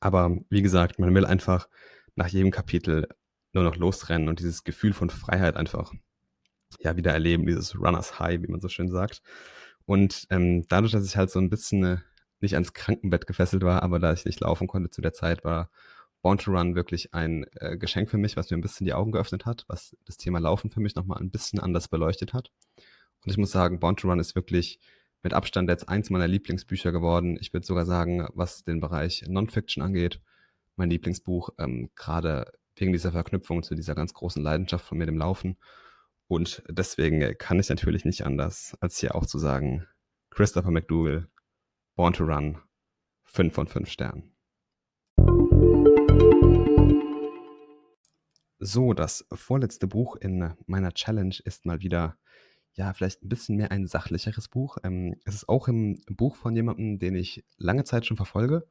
Aber 0.00 0.38
wie 0.48 0.62
gesagt, 0.62 0.98
man 0.98 1.14
will 1.14 1.26
einfach 1.26 1.68
nach 2.14 2.28
jedem 2.28 2.50
Kapitel 2.50 3.08
nur 3.52 3.62
noch 3.62 3.76
losrennen 3.76 4.30
und 4.30 4.40
dieses 4.40 4.64
Gefühl 4.64 4.94
von 4.94 5.10
Freiheit 5.10 5.54
einfach 5.54 5.92
ja 6.80 6.96
wieder 6.96 7.12
erleben, 7.12 7.44
dieses 7.44 7.78
Runners 7.78 8.18
High, 8.18 8.40
wie 8.40 8.50
man 8.50 8.62
so 8.62 8.68
schön 8.68 8.88
sagt. 8.88 9.20
Und 9.84 10.26
ähm, 10.30 10.64
dadurch, 10.66 10.92
dass 10.92 11.04
ich 11.04 11.18
halt 11.18 11.28
so 11.28 11.40
ein 11.40 11.50
bisschen 11.50 11.84
eine 11.84 12.04
nicht 12.40 12.54
ans 12.54 12.72
Krankenbett 12.72 13.26
gefesselt 13.26 13.64
war, 13.64 13.82
aber 13.82 13.98
da 13.98 14.14
ich 14.14 14.24
nicht 14.24 14.40
laufen 14.40 14.66
konnte 14.66 14.88
zu 14.88 15.02
der 15.02 15.12
Zeit, 15.12 15.44
war 15.44 15.68
Born 16.22 16.38
to 16.38 16.50
Run 16.50 16.74
wirklich 16.74 17.14
ein 17.14 17.46
äh, 17.54 17.76
Geschenk 17.76 18.10
für 18.10 18.18
mich, 18.18 18.36
was 18.36 18.50
mir 18.50 18.56
ein 18.56 18.62
bisschen 18.62 18.84
die 18.84 18.94
Augen 18.94 19.12
geöffnet 19.12 19.46
hat, 19.46 19.64
was 19.68 19.96
das 20.04 20.16
Thema 20.16 20.38
Laufen 20.38 20.70
für 20.70 20.80
mich 20.80 20.94
nochmal 20.94 21.20
ein 21.20 21.30
bisschen 21.30 21.60
anders 21.60 21.88
beleuchtet 21.88 22.32
hat. 22.32 22.50
Und 23.24 23.30
ich 23.30 23.38
muss 23.38 23.50
sagen, 23.50 23.80
Born 23.80 23.96
to 23.96 24.08
Run 24.08 24.18
ist 24.18 24.34
wirklich 24.34 24.80
mit 25.22 25.34
Abstand 25.34 25.68
jetzt 25.68 25.88
eins 25.88 26.10
meiner 26.10 26.28
Lieblingsbücher 26.28 26.92
geworden. 26.92 27.36
Ich 27.40 27.52
würde 27.52 27.66
sogar 27.66 27.84
sagen, 27.86 28.28
was 28.34 28.64
den 28.64 28.80
Bereich 28.80 29.24
Non-Fiction 29.26 29.82
angeht, 29.82 30.20
mein 30.76 30.90
Lieblingsbuch, 30.90 31.50
ähm, 31.58 31.90
gerade 31.94 32.52
wegen 32.76 32.92
dieser 32.92 33.12
Verknüpfung 33.12 33.62
zu 33.62 33.74
dieser 33.74 33.94
ganz 33.94 34.12
großen 34.12 34.42
Leidenschaft 34.42 34.84
von 34.84 34.98
mir, 34.98 35.06
dem 35.06 35.18
Laufen. 35.18 35.56
Und 36.28 36.62
deswegen 36.68 37.36
kann 37.38 37.58
ich 37.58 37.68
natürlich 37.68 38.04
nicht 38.04 38.24
anders, 38.24 38.76
als 38.80 38.98
hier 38.98 39.14
auch 39.14 39.26
zu 39.26 39.38
sagen, 39.38 39.86
Christopher 40.30 40.70
McDougall, 40.70 41.28
Born 41.94 42.12
to 42.12 42.24
Run, 42.24 42.58
5 43.24 43.54
von 43.54 43.66
5 43.66 43.90
Sternen. 43.90 44.35
So, 48.68 48.94
das 48.94 49.24
vorletzte 49.32 49.86
Buch 49.86 50.16
in 50.16 50.52
meiner 50.66 50.92
Challenge 50.92 51.36
ist 51.44 51.66
mal 51.66 51.82
wieder, 51.82 52.16
ja, 52.74 52.92
vielleicht 52.92 53.22
ein 53.22 53.28
bisschen 53.28 53.54
mehr 53.54 53.70
ein 53.70 53.86
sachlicheres 53.86 54.48
Buch. 54.48 54.78
Ähm, 54.82 55.14
es 55.24 55.36
ist 55.36 55.48
auch 55.48 55.68
ein 55.68 56.02
Buch 56.08 56.34
von 56.34 56.56
jemandem, 56.56 56.98
den 56.98 57.14
ich 57.14 57.44
lange 57.58 57.84
Zeit 57.84 58.06
schon 58.06 58.16
verfolge, 58.16 58.66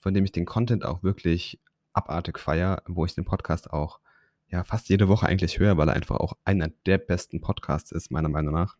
von 0.00 0.14
dem 0.14 0.24
ich 0.24 0.32
den 0.32 0.46
Content 0.46 0.84
auch 0.84 1.04
wirklich 1.04 1.60
abartig 1.92 2.40
feier, 2.40 2.82
wo 2.88 3.04
ich 3.04 3.14
den 3.14 3.24
Podcast 3.24 3.72
auch 3.72 4.00
ja 4.48 4.64
fast 4.64 4.88
jede 4.88 5.06
Woche 5.06 5.26
eigentlich 5.26 5.60
höre, 5.60 5.76
weil 5.76 5.90
er 5.90 5.94
einfach 5.94 6.16
auch 6.16 6.32
einer 6.44 6.66
der 6.84 6.98
besten 6.98 7.40
Podcasts 7.40 7.92
ist, 7.92 8.10
meiner 8.10 8.28
Meinung 8.28 8.52
nach. 8.52 8.76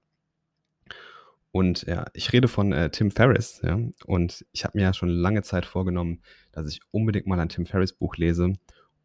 Und 1.52 1.82
ja, 1.82 2.06
ich 2.12 2.32
rede 2.32 2.48
von 2.48 2.72
äh, 2.72 2.90
Tim 2.90 3.12
Ferriss, 3.12 3.60
ja, 3.62 3.78
und 4.04 4.44
ich 4.50 4.64
habe 4.64 4.76
mir 4.76 4.82
ja 4.82 4.92
schon 4.92 5.10
lange 5.10 5.42
Zeit 5.42 5.64
vorgenommen, 5.64 6.22
dass 6.50 6.66
ich 6.66 6.80
unbedingt 6.90 7.28
mal 7.28 7.38
ein 7.38 7.50
Tim 7.50 7.66
Ferriss 7.66 7.92
Buch 7.92 8.16
lese. 8.16 8.54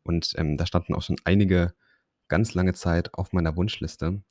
Und 0.03 0.33
ähm, 0.37 0.57
da 0.57 0.65
standen 0.65 0.95
auch 0.95 1.01
schon 1.01 1.17
einige 1.23 1.73
ganz 2.27 2.53
lange 2.53 2.73
Zeit 2.73 3.13
auf 3.13 3.33
meiner 3.33 3.55
Wunschliste 3.55 4.21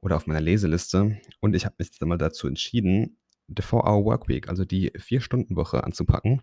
oder 0.00 0.16
auf 0.16 0.26
meiner 0.26 0.40
Leseliste. 0.40 1.20
Und 1.40 1.54
ich 1.54 1.64
habe 1.64 1.76
mich 1.78 1.88
jetzt 1.88 2.02
einmal 2.02 2.18
dazu 2.18 2.46
entschieden, 2.46 3.18
The 3.48 3.62
4-Hour 3.62 4.04
Workweek, 4.04 4.48
also 4.48 4.64
die 4.64 4.92
Vier-Stunden-Woche 4.96 5.84
anzupacken. 5.84 6.42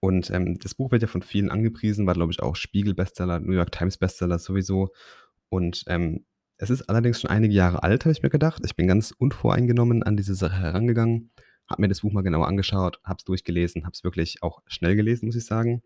Und 0.00 0.30
ähm, 0.30 0.58
das 0.58 0.74
Buch 0.74 0.92
wird 0.92 1.02
ja 1.02 1.08
von 1.08 1.22
vielen 1.22 1.50
angepriesen, 1.50 2.06
war, 2.06 2.14
glaube 2.14 2.32
ich, 2.32 2.40
auch 2.40 2.56
Spiegel-Bestseller, 2.56 3.40
New 3.40 3.54
York 3.54 3.72
Times-Bestseller 3.72 4.38
sowieso. 4.38 4.92
Und 5.48 5.84
ähm, 5.88 6.24
es 6.58 6.70
ist 6.70 6.82
allerdings 6.82 7.20
schon 7.20 7.30
einige 7.30 7.54
Jahre 7.54 7.82
alt, 7.82 8.04
habe 8.04 8.12
ich 8.12 8.22
mir 8.22 8.30
gedacht. 8.30 8.62
Ich 8.64 8.76
bin 8.76 8.86
ganz 8.86 9.12
unvoreingenommen 9.16 10.02
an 10.02 10.16
diese 10.16 10.34
Sache 10.34 10.56
herangegangen, 10.56 11.30
habe 11.68 11.82
mir 11.82 11.88
das 11.88 12.00
Buch 12.00 12.12
mal 12.12 12.22
genauer 12.22 12.48
angeschaut, 12.48 13.00
habe 13.04 13.18
es 13.18 13.24
durchgelesen, 13.24 13.84
habe 13.84 13.92
es 13.92 14.04
wirklich 14.04 14.42
auch 14.42 14.62
schnell 14.66 14.96
gelesen, 14.96 15.26
muss 15.26 15.36
ich 15.36 15.44
sagen. 15.44 15.82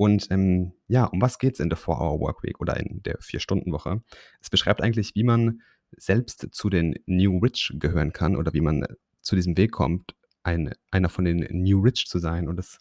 Und 0.00 0.28
ähm, 0.30 0.72
ja, 0.88 1.04
um 1.04 1.20
was 1.20 1.38
geht 1.38 1.52
es 1.52 1.60
in 1.60 1.68
der 1.68 1.78
4-Hour 1.78 2.20
Workweek 2.20 2.58
oder 2.58 2.74
in 2.80 3.02
der 3.02 3.18
Vier-Stunden-Woche? 3.20 4.00
Es 4.40 4.48
beschreibt 4.48 4.80
eigentlich, 4.80 5.14
wie 5.14 5.24
man 5.24 5.60
selbst 5.94 6.48
zu 6.52 6.70
den 6.70 6.94
New 7.04 7.36
Rich 7.36 7.74
gehören 7.74 8.14
kann 8.14 8.34
oder 8.34 8.54
wie 8.54 8.62
man 8.62 8.86
zu 9.20 9.36
diesem 9.36 9.58
Weg 9.58 9.72
kommt, 9.72 10.14
ein, 10.42 10.72
einer 10.90 11.10
von 11.10 11.26
den 11.26 11.46
New 11.50 11.82
Rich 11.82 12.06
zu 12.06 12.18
sein 12.18 12.48
und 12.48 12.56
das, 12.56 12.78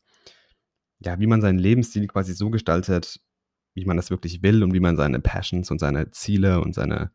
ja, 0.99 1.19
wie 1.19 1.27
man 1.27 1.41
seinen 1.41 1.59
Lebensstil 1.59 2.07
quasi 2.07 2.31
so 2.31 2.49
gestaltet, 2.51 3.19
wie 3.73 3.83
man 3.83 3.97
das 3.97 4.11
wirklich 4.11 4.41
will 4.41 4.63
und 4.63 4.73
wie 4.73 4.79
man 4.79 4.95
seine 4.95 5.19
Passions 5.19 5.71
und 5.71 5.79
seine 5.79 6.11
Ziele 6.11 6.61
und 6.61 6.73
seine, 6.73 7.11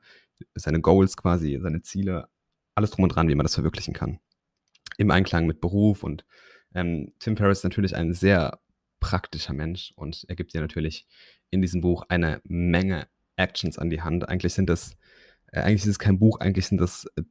seine 0.54 0.82
Goals 0.82 1.16
quasi, 1.16 1.58
seine 1.62 1.80
Ziele, 1.80 2.28
alles 2.74 2.90
drum 2.90 3.04
und 3.04 3.08
dran, 3.08 3.30
wie 3.30 3.34
man 3.36 3.44
das 3.44 3.54
verwirklichen 3.54 3.94
kann. 3.94 4.18
Im 4.98 5.10
Einklang 5.10 5.46
mit 5.46 5.62
Beruf 5.62 6.02
und 6.02 6.26
ähm, 6.74 7.08
Tim 7.20 7.38
Ferriss 7.38 7.60
ist 7.60 7.64
natürlich 7.64 7.96
ein 7.96 8.12
sehr 8.12 8.60
praktischer 9.04 9.52
Mensch 9.52 9.92
und 9.96 10.24
er 10.28 10.34
gibt 10.34 10.54
dir 10.54 10.62
natürlich 10.62 11.06
in 11.50 11.60
diesem 11.60 11.82
Buch 11.82 12.04
eine 12.08 12.40
Menge 12.44 13.06
Actions 13.36 13.78
an 13.78 13.90
die 13.90 14.00
Hand. 14.00 14.26
Eigentlich 14.28 14.54
sind 14.54 14.70
das, 14.70 14.96
äh, 15.52 15.60
eigentlich 15.60 15.82
ist 15.82 15.88
es 15.88 15.98
kein 15.98 16.18
Buch, 16.18 16.40
eigentlich 16.40 16.66
sind 16.66 16.80
das 16.80 17.04
äh, 17.16 17.22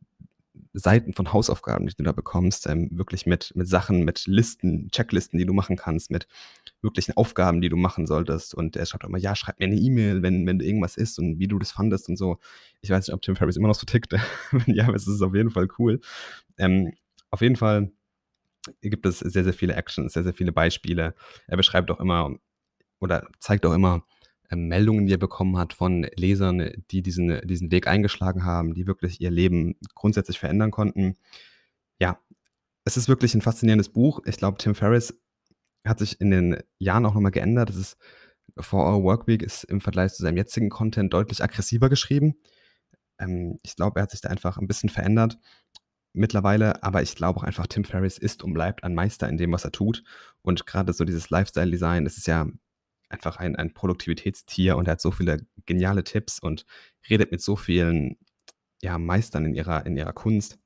Seiten 0.74 1.14
von 1.14 1.34
Hausaufgaben, 1.34 1.88
die 1.88 1.96
du 1.96 2.04
da 2.04 2.12
bekommst, 2.12 2.68
ähm, 2.68 2.90
wirklich 2.92 3.26
mit, 3.26 3.54
mit 3.56 3.68
Sachen, 3.68 4.06
mit 4.06 4.28
Listen, 4.28 4.90
Checklisten, 4.92 5.40
die 5.40 5.48
du 5.48 5.54
machen 5.54 5.78
kannst, 5.78 6.12
mit 6.12 6.28
wirklichen 6.82 7.18
Aufgaben, 7.18 7.60
die 7.60 7.70
du 7.70 7.76
machen 7.76 8.06
solltest. 8.06 8.54
Und 8.54 8.76
er 8.76 8.86
schreibt 8.86 9.04
auch 9.04 9.10
immer, 9.10 9.18
ja, 9.18 9.36
schreib 9.36 9.60
mir 9.60 9.66
eine 9.66 9.76
E-Mail, 9.76 10.22
wenn, 10.22 10.46
wenn 10.46 10.60
irgendwas 10.60 10.96
ist 10.96 11.18
und 11.18 11.40
wie 11.40 11.48
du 11.48 11.58
das 11.58 11.72
fandest 11.72 12.08
und 12.08 12.18
so. 12.18 12.38
Ich 12.82 12.92
weiß 12.92 13.08
nicht, 13.08 13.16
ob 13.16 13.22
Tim 13.24 13.36
Ferriss 13.36 13.58
immer 13.58 13.68
noch 13.68 13.76
so 13.76 13.86
tickt. 13.86 14.14
ja, 14.68 14.84
aber 14.86 14.96
es 14.96 15.08
ist 15.08 15.22
auf 15.24 15.34
jeden 15.34 15.50
Fall 15.50 15.68
cool. 15.80 16.00
Ähm, 16.60 16.94
auf 17.32 17.42
jeden 17.42 17.56
Fall 17.56 17.92
gibt 18.82 19.06
es 19.06 19.20
sehr, 19.20 19.44
sehr 19.44 19.54
viele 19.54 19.76
Actions, 19.76 20.14
sehr, 20.14 20.24
sehr 20.24 20.34
viele 20.34 20.52
Beispiele. 20.52 21.16
Er 21.48 21.58
beschreibt 21.58 21.92
auch 21.92 22.00
immer 22.00 22.36
oder 23.00 23.28
zeigt 23.40 23.66
auch 23.66 23.74
immer 23.74 24.06
äh, 24.50 24.56
Meldungen, 24.56 25.06
die 25.06 25.14
er 25.14 25.18
bekommen 25.18 25.58
hat 25.58 25.74
von 25.74 26.04
Lesern, 26.16 26.72
die 26.92 27.02
diesen, 27.02 27.46
diesen 27.48 27.72
Weg 27.72 27.88
eingeschlagen 27.88 28.46
haben, 28.46 28.74
die 28.74 28.88
wirklich 28.88 29.22
ihr 29.22 29.32
Leben 29.32 29.76
grundsätzlich 29.96 30.40
verändern 30.40 30.72
konnten. 30.72 31.16
Ja, 32.00 32.20
es 32.86 32.98
ist 32.98 33.08
wirklich 33.08 33.36
ein 33.36 33.42
faszinierendes 33.42 33.90
Buch. 33.90 34.22
Ich 34.26 34.38
glaube, 34.38 34.58
Tim 34.58 34.76
Ferriss 34.76 35.20
hat 35.86 36.00
sich 36.00 36.22
in 36.22 36.32
den 36.32 36.58
Jahren 36.80 37.06
auch 37.06 37.14
nochmal 37.14 37.32
geändert. 37.32 37.70
Es 37.70 37.76
ist 37.76 37.98
For 38.58 38.86
Our 38.86 39.04
Workweek 39.04 39.42
ist 39.42 39.64
im 39.66 39.82
Vergleich 39.82 40.14
zu 40.14 40.24
seinem 40.24 40.38
jetzigen 40.38 40.70
Content 40.70 41.14
deutlich 41.14 41.44
aggressiver 41.44 41.90
geschrieben. 41.90 42.36
Ähm, 43.20 43.58
ich 43.64 43.76
glaube, 43.76 44.00
er 44.00 44.04
hat 44.04 44.12
sich 44.12 44.22
da 44.22 44.30
einfach 44.30 44.58
ein 44.58 44.68
bisschen 44.68 44.90
verändert 44.90 45.38
mittlerweile, 46.14 46.84
aber 46.84 47.02
ich 47.02 47.16
glaube 47.16 47.40
auch 47.40 47.44
einfach, 47.44 47.68
Tim 47.68 47.84
Ferriss 47.84 48.18
ist 48.18 48.44
und 48.44 48.54
bleibt 48.54 48.84
ein 48.84 48.96
Meister 48.96 49.28
in 49.28 49.38
dem, 49.38 49.52
was 49.52 49.66
er 49.66 49.72
tut. 49.72 50.04
Und 50.42 50.66
gerade 50.66 50.94
so 50.94 51.04
dieses 51.04 51.30
Lifestyle-Design, 51.30 52.06
das 52.06 52.18
ist 52.18 52.28
ja 52.28 52.48
einfach 53.10 53.38
ein, 53.38 53.56
ein 53.56 53.74
Produktivitätstier 53.74 54.78
und 54.78 54.88
er 54.88 54.94
hat 54.94 55.02
so 55.02 55.12
viele 55.12 55.46
geniale 55.66 56.04
Tipps 56.04 56.40
und 56.40 56.66
redet 57.10 57.32
mit 57.32 57.42
so 57.42 57.56
vielen 57.56 58.18
ja, 58.82 58.98
Meistern 58.98 59.46
in 59.46 59.54
ihrer, 59.54 59.86
in 59.86 59.98
ihrer 59.98 60.14
Kunst, 60.14 60.60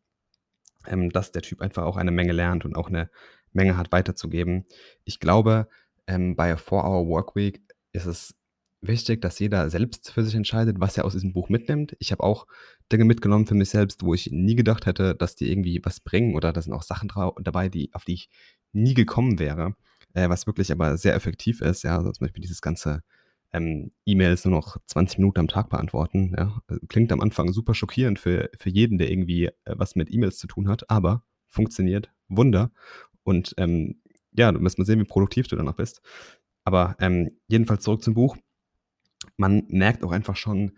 ähm, 0.85 1.11
dass 1.11 1.31
der 1.31 1.41
Typ 1.41 1.61
einfach 1.61 1.83
auch 1.83 1.97
eine 1.97 2.11
Menge 2.11 2.33
lernt 2.33 2.65
und 2.65 2.75
auch 2.75 2.87
eine 2.87 3.09
Menge 3.51 3.77
hat 3.77 3.91
weiterzugeben. 3.91 4.65
Ich 5.03 5.19
glaube, 5.19 5.67
ähm, 6.07 6.35
bei 6.35 6.51
a 6.53 6.55
4-Hour 6.55 7.07
Workweek 7.07 7.61
ist 7.91 8.05
es 8.05 8.35
wichtig, 8.81 9.21
dass 9.21 9.39
jeder 9.39 9.69
selbst 9.69 10.11
für 10.11 10.23
sich 10.23 10.35
entscheidet, 10.35 10.79
was 10.79 10.97
er 10.97 11.05
aus 11.05 11.13
diesem 11.13 11.33
Buch 11.33 11.49
mitnimmt. 11.49 11.95
Ich 11.99 12.11
habe 12.11 12.23
auch 12.23 12.47
Dinge 12.91 13.05
mitgenommen 13.05 13.47
für 13.47 13.55
mich 13.55 13.69
selbst, 13.69 14.03
wo 14.03 14.13
ich 14.13 14.31
nie 14.31 14.55
gedacht 14.55 14.85
hätte, 14.85 15.15
dass 15.15 15.35
die 15.35 15.51
irgendwie 15.51 15.81
was 15.83 15.99
bringen 15.99 16.35
oder 16.35 16.53
da 16.53 16.61
sind 16.61 16.73
auch 16.73 16.83
Sachen 16.83 17.11
dabei, 17.41 17.69
die, 17.69 17.89
auf 17.93 18.05
die 18.05 18.13
ich 18.13 18.29
nie 18.73 18.93
gekommen 18.93 19.39
wäre, 19.39 19.75
äh, 20.13 20.29
was 20.29 20.47
wirklich 20.47 20.71
aber 20.71 20.97
sehr 20.97 21.15
effektiv 21.15 21.61
ist. 21.61 21.83
Ja, 21.83 21.97
also 21.97 22.11
zum 22.11 22.25
Beispiel 22.25 22.41
dieses 22.41 22.61
ganze 22.61 23.01
ähm, 23.53 23.91
E-Mails 24.05 24.45
nur 24.45 24.55
noch 24.55 24.77
20 24.85 25.19
Minuten 25.19 25.39
am 25.39 25.47
Tag 25.47 25.69
beantworten. 25.69 26.33
Ja. 26.37 26.61
Also 26.67 26.85
klingt 26.87 27.11
am 27.11 27.21
Anfang 27.21 27.51
super 27.53 27.73
schockierend 27.73 28.19
für, 28.19 28.49
für 28.57 28.69
jeden, 28.69 28.97
der 28.97 29.09
irgendwie 29.09 29.45
äh, 29.45 29.51
was 29.65 29.95
mit 29.95 30.13
E-Mails 30.13 30.37
zu 30.37 30.47
tun 30.47 30.67
hat, 30.67 30.89
aber 30.89 31.23
funktioniert 31.47 32.11
Wunder. 32.27 32.71
Und 33.23 33.53
ähm, 33.57 34.01
ja, 34.33 34.51
du 34.51 34.59
musst 34.59 34.77
mal 34.77 34.85
sehen, 34.85 34.99
wie 34.99 35.05
produktiv 35.05 35.47
du 35.47 35.55
danach 35.55 35.75
bist. 35.75 36.01
Aber 36.63 36.95
ähm, 36.99 37.31
jedenfalls 37.47 37.83
zurück 37.83 38.03
zum 38.03 38.13
Buch 38.13 38.37
man 39.37 39.63
merkt 39.69 40.03
auch 40.03 40.11
einfach 40.11 40.35
schon, 40.35 40.73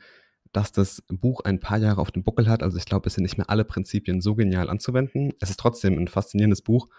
dass 0.52 0.72
das 0.72 1.04
Buch 1.08 1.42
ein 1.42 1.60
paar 1.60 1.78
Jahre 1.78 2.02
auf 2.02 2.12
dem 2.12 2.24
Buckel 2.24 2.48
hat. 2.48 2.64
Also 2.64 2.78
ich 2.78 2.86
glaube, 2.86 3.08
es 3.08 3.16
sind 3.16 3.24
nicht 3.24 3.38
mehr 3.38 3.50
alle 3.50 3.66
Prinzipien 3.66 4.22
so 4.22 4.36
genial 4.36 4.70
anzuwenden. 4.70 5.34
Es 5.40 5.50
ist 5.50 5.60
trotzdem 5.60 5.98
ein 5.98 6.08
faszinierendes 6.08 6.62
Buch, 6.62 6.90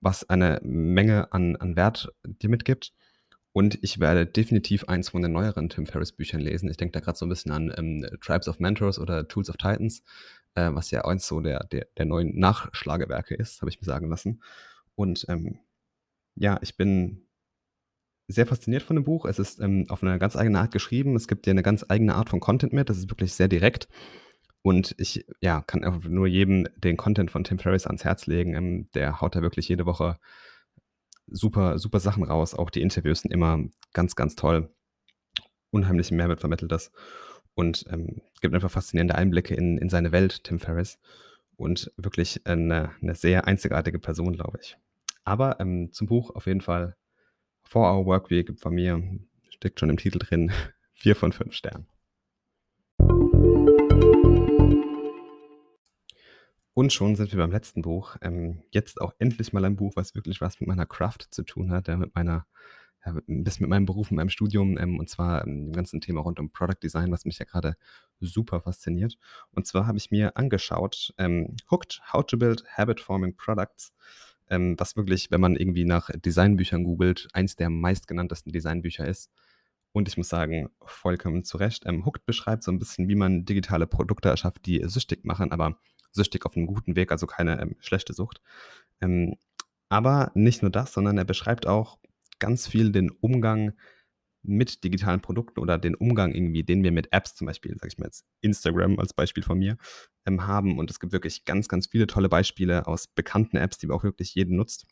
was 0.00 0.28
eine 0.28 0.60
Menge 0.62 1.32
an, 1.32 1.56
an 1.56 1.76
Wert 1.76 2.12
dir 2.24 2.50
mitgibt. 2.50 2.92
Und 3.52 3.82
ich 3.82 3.98
werde 3.98 4.26
definitiv 4.26 4.84
eins 4.84 5.08
von 5.08 5.22
den 5.22 5.32
neueren 5.32 5.68
Tim 5.68 5.86
Ferriss 5.86 6.12
Büchern 6.12 6.40
lesen. 6.40 6.70
Ich 6.70 6.76
denke 6.76 6.92
da 6.92 7.00
gerade 7.00 7.18
so 7.18 7.26
ein 7.26 7.30
bisschen 7.30 7.50
an 7.50 7.72
ähm, 7.76 8.06
Tribes 8.20 8.46
of 8.46 8.60
Mentors 8.60 8.98
oder 8.98 9.26
Tools 9.26 9.50
of 9.50 9.56
Titans, 9.56 10.04
äh, 10.54 10.70
was 10.72 10.90
ja 10.92 11.04
eins 11.04 11.26
so 11.26 11.40
der, 11.40 11.64
der, 11.64 11.88
der 11.96 12.06
neuen 12.06 12.38
Nachschlagewerke 12.38 13.34
ist, 13.34 13.60
habe 13.60 13.70
ich 13.70 13.80
mir 13.80 13.86
sagen 13.86 14.08
lassen. 14.08 14.42
Und 14.94 15.26
ähm, 15.28 15.58
ja, 16.36 16.58
ich 16.62 16.76
bin 16.76 17.26
sehr 18.30 18.46
fasziniert 18.46 18.82
von 18.82 18.96
dem 18.96 19.04
Buch. 19.04 19.26
Es 19.26 19.38
ist 19.38 19.60
ähm, 19.60 19.86
auf 19.88 20.02
eine 20.02 20.18
ganz 20.18 20.36
eigene 20.36 20.60
Art 20.60 20.72
geschrieben. 20.72 21.16
Es 21.16 21.28
gibt 21.28 21.46
dir 21.46 21.50
eine 21.50 21.62
ganz 21.62 21.84
eigene 21.88 22.14
Art 22.14 22.30
von 22.30 22.40
Content 22.40 22.72
mit. 22.72 22.88
Das 22.88 22.98
ist 22.98 23.10
wirklich 23.10 23.34
sehr 23.34 23.48
direkt. 23.48 23.88
Und 24.62 24.94
ich 24.98 25.26
ja, 25.40 25.62
kann 25.62 25.84
einfach 25.84 26.08
nur 26.08 26.26
jedem 26.26 26.68
den 26.76 26.96
Content 26.96 27.30
von 27.30 27.44
Tim 27.44 27.58
Ferriss 27.58 27.86
ans 27.86 28.04
Herz 28.04 28.26
legen. 28.26 28.54
Ähm, 28.54 28.88
der 28.94 29.20
haut 29.20 29.34
da 29.34 29.42
wirklich 29.42 29.68
jede 29.68 29.86
Woche 29.86 30.18
super, 31.26 31.78
super 31.78 32.00
Sachen 32.00 32.24
raus. 32.24 32.54
Auch 32.54 32.70
die 32.70 32.82
Interviews 32.82 33.20
sind 33.22 33.32
immer 33.32 33.64
ganz, 33.92 34.16
ganz 34.16 34.36
toll. 34.36 34.70
Unheimlichen 35.70 36.16
Mehrwert 36.16 36.40
vermittelt 36.40 36.72
das. 36.72 36.92
Und 37.54 37.84
ähm, 37.90 38.22
gibt 38.40 38.54
einfach 38.54 38.70
faszinierende 38.70 39.14
Einblicke 39.14 39.54
in, 39.54 39.78
in 39.78 39.88
seine 39.88 40.12
Welt, 40.12 40.44
Tim 40.44 40.58
Ferriss. 40.58 40.98
Und 41.56 41.92
wirklich 41.96 42.46
eine, 42.46 42.90
eine 43.02 43.14
sehr 43.14 43.46
einzigartige 43.46 43.98
Person, 43.98 44.32
glaube 44.32 44.58
ich. 44.62 44.76
Aber 45.24 45.60
ähm, 45.60 45.92
zum 45.92 46.06
Buch 46.06 46.30
auf 46.34 46.46
jeden 46.46 46.60
Fall 46.60 46.96
4-Hour 47.70 48.04
Workweek 48.06 48.58
von 48.58 48.74
mir, 48.74 49.02
steckt 49.50 49.78
schon 49.78 49.90
im 49.90 49.96
Titel 49.96 50.18
drin, 50.18 50.50
4 50.94 51.14
von 51.14 51.32
5 51.32 51.54
Sternen. 51.54 51.86
Und 56.74 56.92
schon 56.92 57.14
sind 57.14 57.30
wir 57.30 57.38
beim 57.38 57.52
letzten 57.52 57.82
Buch. 57.82 58.16
Ähm, 58.22 58.62
jetzt 58.70 59.00
auch 59.00 59.12
endlich 59.18 59.52
mal 59.52 59.64
ein 59.64 59.76
Buch, 59.76 59.92
was 59.96 60.14
wirklich 60.14 60.40
was 60.40 60.60
mit 60.60 60.68
meiner 60.68 60.86
Craft 60.86 61.28
zu 61.30 61.42
tun 61.42 61.70
hat, 61.70 61.88
ja, 61.88 61.96
mit 61.96 62.14
meiner, 62.14 62.46
ja, 63.04 63.12
bisschen 63.26 63.64
mit 63.64 63.70
meinem 63.70 63.86
Beruf, 63.86 64.10
mit 64.10 64.16
meinem 64.16 64.30
Studium, 64.30 64.78
ähm, 64.78 64.98
und 64.98 65.08
zwar 65.08 65.46
ähm, 65.46 65.66
dem 65.66 65.72
ganzen 65.72 66.00
Thema 66.00 66.22
rund 66.22 66.40
um 66.40 66.50
Product 66.50 66.78
Design, 66.82 67.12
was 67.12 67.24
mich 67.24 67.38
ja 67.38 67.44
gerade 67.44 67.76
super 68.18 68.60
fasziniert. 68.60 69.18
Und 69.52 69.66
zwar 69.66 69.86
habe 69.86 69.98
ich 69.98 70.10
mir 70.10 70.36
angeschaut, 70.36 71.12
ähm, 71.18 71.56
Hooked, 71.70 72.00
How 72.12 72.24
to 72.24 72.36
Build 72.36 72.64
Habit 72.76 73.00
Forming 73.00 73.36
Products 73.36 73.92
ähm, 74.50 74.74
was 74.78 74.96
wirklich, 74.96 75.30
wenn 75.30 75.40
man 75.40 75.56
irgendwie 75.56 75.84
nach 75.84 76.10
Designbüchern 76.10 76.84
googelt, 76.84 77.28
eins 77.32 77.56
der 77.56 77.70
meistgenanntesten 77.70 78.52
Designbücher 78.52 79.06
ist. 79.06 79.30
Und 79.92 80.08
ich 80.08 80.16
muss 80.16 80.28
sagen, 80.28 80.70
vollkommen 80.84 81.44
zu 81.44 81.56
Recht. 81.56 81.84
Ähm, 81.86 82.04
Hooked 82.04 82.26
beschreibt 82.26 82.62
so 82.62 82.70
ein 82.70 82.78
bisschen, 82.78 83.08
wie 83.08 83.16
man 83.16 83.44
digitale 83.44 83.86
Produkte 83.86 84.28
erschafft, 84.28 84.66
die 84.66 84.82
süchtig 84.84 85.24
machen, 85.24 85.50
aber 85.52 85.78
süchtig 86.12 86.46
auf 86.46 86.56
einem 86.56 86.66
guten 86.66 86.96
Weg, 86.96 87.10
also 87.12 87.26
keine 87.26 87.60
ähm, 87.60 87.76
schlechte 87.80 88.12
Sucht. 88.12 88.40
Ähm, 89.00 89.36
aber 89.88 90.30
nicht 90.34 90.62
nur 90.62 90.70
das, 90.70 90.92
sondern 90.92 91.18
er 91.18 91.24
beschreibt 91.24 91.66
auch 91.66 91.98
ganz 92.38 92.68
viel 92.68 92.92
den 92.92 93.10
Umgang 93.10 93.72
mit 94.42 94.84
digitalen 94.84 95.20
Produkten 95.20 95.60
oder 95.60 95.78
den 95.78 95.94
Umgang 95.94 96.32
irgendwie, 96.32 96.62
den 96.62 96.82
wir 96.82 96.92
mit 96.92 97.12
Apps 97.12 97.34
zum 97.34 97.46
Beispiel, 97.46 97.72
sage 97.74 97.88
ich 97.88 97.98
mal 97.98 98.06
jetzt 98.06 98.24
Instagram 98.40 98.98
als 98.98 99.12
Beispiel 99.12 99.42
von 99.42 99.58
mir, 99.58 99.76
ähm, 100.26 100.46
haben. 100.46 100.78
Und 100.78 100.90
es 100.90 101.00
gibt 101.00 101.12
wirklich 101.12 101.44
ganz, 101.44 101.68
ganz 101.68 101.86
viele 101.86 102.06
tolle 102.06 102.28
Beispiele 102.28 102.86
aus 102.86 103.06
bekannten 103.06 103.56
Apps, 103.56 103.78
die 103.78 103.90
auch 103.90 104.04
wirklich 104.04 104.34
jeden 104.34 104.56
nutzt. 104.56 104.86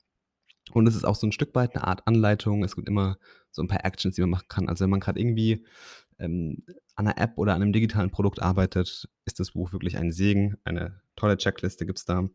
Und 0.73 0.87
es 0.87 0.95
ist 0.95 1.05
auch 1.05 1.15
so 1.15 1.27
ein 1.27 1.33
Stück 1.33 1.55
weit 1.55 1.75
eine 1.75 1.87
Art 1.87 2.07
Anleitung. 2.07 2.63
Es 2.63 2.77
gibt 2.77 2.89
immer 2.89 3.19
so 3.51 3.63
ein 3.63 3.69
paar 3.69 3.85
Actions, 3.85 4.15
die 4.15 4.21
man 4.21 4.31
machen 4.31 4.49
kann. 4.49 4.69
Also 4.69 4.85
wenn 4.85 4.91
man 4.91 5.01
gerade 5.01 5.19
irgendwie 5.19 5.65
ähm, 6.19 6.63
an 6.95 7.07
einer 7.07 7.19
App 7.19 7.39
oder 7.39 7.55
an 7.55 7.63
einem 7.63 7.73
digitalen 7.73 8.11
Produkt 8.11 8.43
arbeitet, 8.43 9.09
ist 9.25 9.41
das 9.41 9.53
Buch 9.53 9.73
wirklich 9.73 9.97
ein 9.97 10.13
Segen. 10.13 10.57
Eine 10.65 11.01
tolle 11.17 11.37
Checkliste 11.37 11.87
gibt 11.87 11.99
es 11.99 12.05
da. 12.05 12.29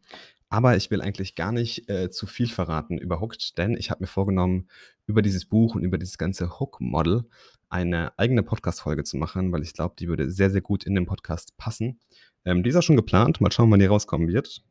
Aber 0.49 0.75
ich 0.77 0.91
will 0.91 1.01
eigentlich 1.01 1.35
gar 1.35 1.51
nicht 1.51 1.89
äh, 1.89 2.11
zu 2.11 2.27
viel 2.27 2.47
verraten 2.47 2.97
über 2.97 3.19
Hooked, 3.21 3.57
denn 3.57 3.75
ich 3.75 3.89
habe 3.89 4.03
mir 4.03 4.07
vorgenommen, 4.07 4.67
über 5.05 5.21
dieses 5.21 5.45
Buch 5.45 5.75
und 5.75 5.83
über 5.83 5.97
dieses 5.97 6.17
ganze 6.17 6.59
Hook-Model 6.59 7.27
eine 7.69 8.17
eigene 8.19 8.43
Podcast-Folge 8.43 9.03
zu 9.03 9.17
machen, 9.17 9.51
weil 9.51 9.63
ich 9.63 9.73
glaube, 9.73 9.95
die 9.97 10.07
würde 10.07 10.29
sehr, 10.29 10.51
sehr 10.51 10.61
gut 10.61 10.83
in 10.83 10.93
den 10.93 11.07
Podcast 11.07 11.57
passen. 11.57 11.99
Ähm, 12.45 12.63
die 12.63 12.69
ist 12.69 12.75
auch 12.75 12.83
schon 12.83 12.95
geplant. 12.95 13.41
Mal 13.41 13.51
schauen, 13.51 13.71
wann 13.71 13.79
die 13.79 13.85
rauskommen 13.85 14.27
wird. 14.27 14.63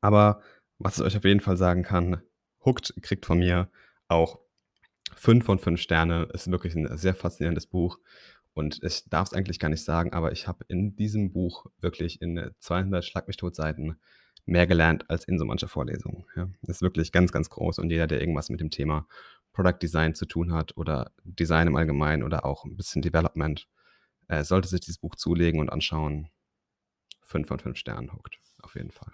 Aber 0.00 0.40
was 0.78 0.98
ich 0.98 1.04
euch 1.04 1.16
auf 1.16 1.24
jeden 1.24 1.40
Fall 1.40 1.56
sagen 1.56 1.82
kann, 1.82 2.22
Hooked 2.64 2.94
kriegt 3.02 3.26
von 3.26 3.38
mir 3.38 3.70
auch 4.08 4.38
5 5.16 5.44
von 5.44 5.58
5 5.58 5.80
Sterne. 5.80 6.28
Ist 6.32 6.50
wirklich 6.50 6.74
ein 6.74 6.96
sehr 6.96 7.14
faszinierendes 7.14 7.66
Buch. 7.66 7.98
Und 8.54 8.82
ich 8.82 9.08
darf 9.08 9.28
es 9.28 9.34
eigentlich 9.34 9.58
gar 9.58 9.68
nicht 9.68 9.84
sagen, 9.84 10.12
aber 10.12 10.32
ich 10.32 10.48
habe 10.48 10.64
in 10.68 10.96
diesem 10.96 11.32
Buch 11.32 11.66
wirklich 11.78 12.22
in 12.22 12.50
200 12.58 13.04
Schlag 13.04 13.28
mich 13.28 13.36
tot 13.36 13.54
Seiten 13.54 13.96
mehr 14.46 14.66
gelernt 14.66 15.10
als 15.10 15.24
in 15.24 15.38
so 15.38 15.44
mancher 15.44 15.68
Vorlesung. 15.68 16.26
Ja. 16.36 16.48
Ist 16.62 16.80
wirklich 16.80 17.12
ganz, 17.12 17.32
ganz 17.32 17.50
groß. 17.50 17.78
Und 17.78 17.90
jeder, 17.90 18.06
der 18.06 18.20
irgendwas 18.20 18.48
mit 18.48 18.60
dem 18.60 18.70
Thema 18.70 19.06
Product 19.52 19.78
Design 19.82 20.14
zu 20.14 20.24
tun 20.24 20.52
hat 20.52 20.76
oder 20.76 21.12
Design 21.24 21.66
im 21.66 21.76
Allgemeinen 21.76 22.22
oder 22.22 22.44
auch 22.44 22.64
ein 22.64 22.76
bisschen 22.76 23.02
Development, 23.02 23.68
äh, 24.28 24.44
sollte 24.44 24.68
sich 24.68 24.80
dieses 24.80 24.98
Buch 24.98 25.16
zulegen 25.16 25.60
und 25.60 25.70
anschauen. 25.70 26.28
5 27.26 27.48
von 27.48 27.58
5 27.58 27.76
Sternen 27.76 28.12
huckt, 28.12 28.38
auf 28.62 28.76
jeden 28.76 28.92
Fall. 28.92 29.12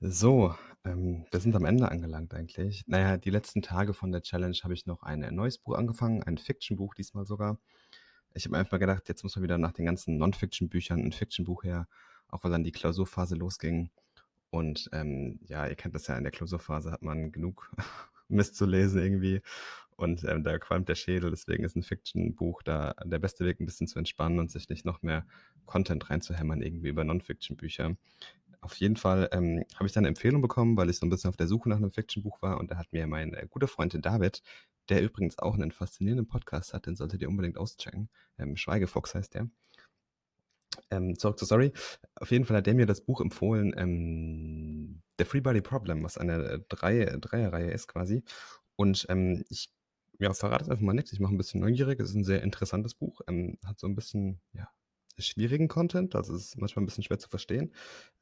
So, 0.00 0.54
ähm, 0.84 1.26
wir 1.30 1.40
sind 1.40 1.54
am 1.54 1.66
Ende 1.66 1.90
angelangt 1.90 2.32
eigentlich. 2.32 2.84
Naja, 2.86 3.18
die 3.18 3.30
letzten 3.30 3.60
Tage 3.60 3.92
von 3.92 4.10
der 4.10 4.22
Challenge 4.22 4.56
habe 4.62 4.72
ich 4.72 4.86
noch 4.86 5.02
ein 5.02 5.20
neues 5.34 5.58
Buch 5.58 5.74
angefangen, 5.76 6.22
ein 6.22 6.38
Fiction-Buch 6.38 6.94
diesmal 6.94 7.26
sogar. 7.26 7.58
Ich 8.32 8.46
habe 8.46 8.56
einfach 8.56 8.78
gedacht, 8.78 9.08
jetzt 9.08 9.22
muss 9.22 9.36
man 9.36 9.42
wieder 9.42 9.58
nach 9.58 9.72
den 9.72 9.84
ganzen 9.84 10.16
Non-Fiction-Büchern 10.16 11.00
ein 11.00 11.12
Fiction-Buch 11.12 11.64
her, 11.64 11.88
auch 12.28 12.44
weil 12.44 12.50
dann 12.50 12.64
die 12.64 12.72
Klausurphase 12.72 13.34
losging. 13.34 13.90
Und 14.50 14.88
ähm, 14.92 15.40
ja, 15.46 15.66
ihr 15.66 15.74
kennt 15.74 15.94
das 15.94 16.06
ja, 16.06 16.16
in 16.16 16.24
der 16.24 16.32
Klausurphase 16.32 16.90
hat 16.90 17.02
man 17.02 17.32
genug 17.32 17.70
Mist 18.28 18.56
zu 18.56 18.64
lesen 18.64 19.02
irgendwie. 19.02 19.42
Und 19.98 20.24
ähm, 20.24 20.44
da 20.44 20.58
qualmt 20.58 20.88
der 20.88 20.94
Schädel, 20.94 21.30
deswegen 21.30 21.64
ist 21.64 21.76
ein 21.76 21.82
Fiction-Buch 21.82 22.62
da 22.62 22.94
der 23.04 23.18
beste 23.18 23.44
Weg, 23.44 23.60
ein 23.60 23.66
bisschen 23.66 23.88
zu 23.88 23.98
entspannen 23.98 24.38
und 24.38 24.50
sich 24.50 24.68
nicht 24.68 24.84
noch 24.84 25.02
mehr 25.02 25.26
Content 25.66 26.08
reinzuhämmern, 26.08 26.62
irgendwie 26.62 26.88
über 26.88 27.04
Non-Fiction-Bücher 27.04 27.96
auf 28.60 28.74
jeden 28.76 28.96
Fall 28.96 29.28
ähm, 29.32 29.64
habe 29.76 29.86
ich 29.86 29.92
dann 29.92 30.02
eine 30.02 30.08
Empfehlung 30.08 30.42
bekommen, 30.42 30.76
weil 30.76 30.90
ich 30.90 30.98
so 30.98 31.06
ein 31.06 31.10
bisschen 31.10 31.28
auf 31.28 31.36
der 31.36 31.46
Suche 31.46 31.68
nach 31.68 31.76
einem 31.76 31.92
Fiction-Buch 31.92 32.42
war 32.42 32.58
und 32.58 32.70
da 32.70 32.76
hat 32.76 32.92
mir 32.92 33.06
mein 33.06 33.34
äh, 33.34 33.46
guter 33.48 33.68
Freund 33.68 33.96
David, 34.04 34.42
der 34.88 35.02
übrigens 35.02 35.38
auch 35.38 35.54
einen 35.54 35.70
faszinierenden 35.70 36.26
Podcast 36.26 36.74
hat, 36.74 36.86
den 36.86 36.96
solltet 36.96 37.22
ihr 37.22 37.28
unbedingt 37.28 37.58
auschecken. 37.58 38.08
Ähm, 38.38 38.56
Schweigefox 38.56 39.14
heißt 39.14 39.34
der. 39.34 39.48
Ähm, 40.90 41.18
zurück 41.18 41.38
zur 41.38 41.46
Story. 41.46 41.72
Auf 42.16 42.30
jeden 42.30 42.44
Fall 42.44 42.58
hat 42.58 42.66
der 42.66 42.74
mir 42.74 42.86
das 42.86 43.04
Buch 43.04 43.20
empfohlen, 43.20 43.74
ähm, 43.76 45.02
The 45.18 45.24
Free 45.24 45.40
Body 45.40 45.60
Problem, 45.60 46.02
was 46.02 46.18
eine 46.18 46.34
äh, 46.44 46.60
Dreier, 46.68 47.18
Dreierreihe 47.18 47.70
ist 47.70 47.88
quasi. 47.88 48.22
Und 48.76 49.06
ähm, 49.08 49.44
ich 49.48 49.70
ja, 50.18 50.32
verrate 50.34 50.64
es 50.64 50.70
einfach 50.70 50.84
mal 50.84 50.92
nichts. 50.94 51.12
Ich 51.12 51.20
mache 51.20 51.34
ein 51.34 51.38
bisschen 51.38 51.60
neugierig. 51.60 52.00
Es 52.00 52.10
ist 52.10 52.16
ein 52.16 52.24
sehr 52.24 52.42
interessantes 52.42 52.94
Buch. 52.94 53.20
Ähm, 53.28 53.58
hat 53.64 53.78
so 53.78 53.86
ein 53.86 53.94
bisschen, 53.94 54.40
ja, 54.52 54.68
schwierigen 55.22 55.68
Content, 55.68 56.14
also 56.14 56.34
es 56.34 56.48
ist 56.48 56.58
manchmal 56.58 56.82
ein 56.82 56.86
bisschen 56.86 57.04
schwer 57.04 57.18
zu 57.18 57.28
verstehen. 57.28 57.72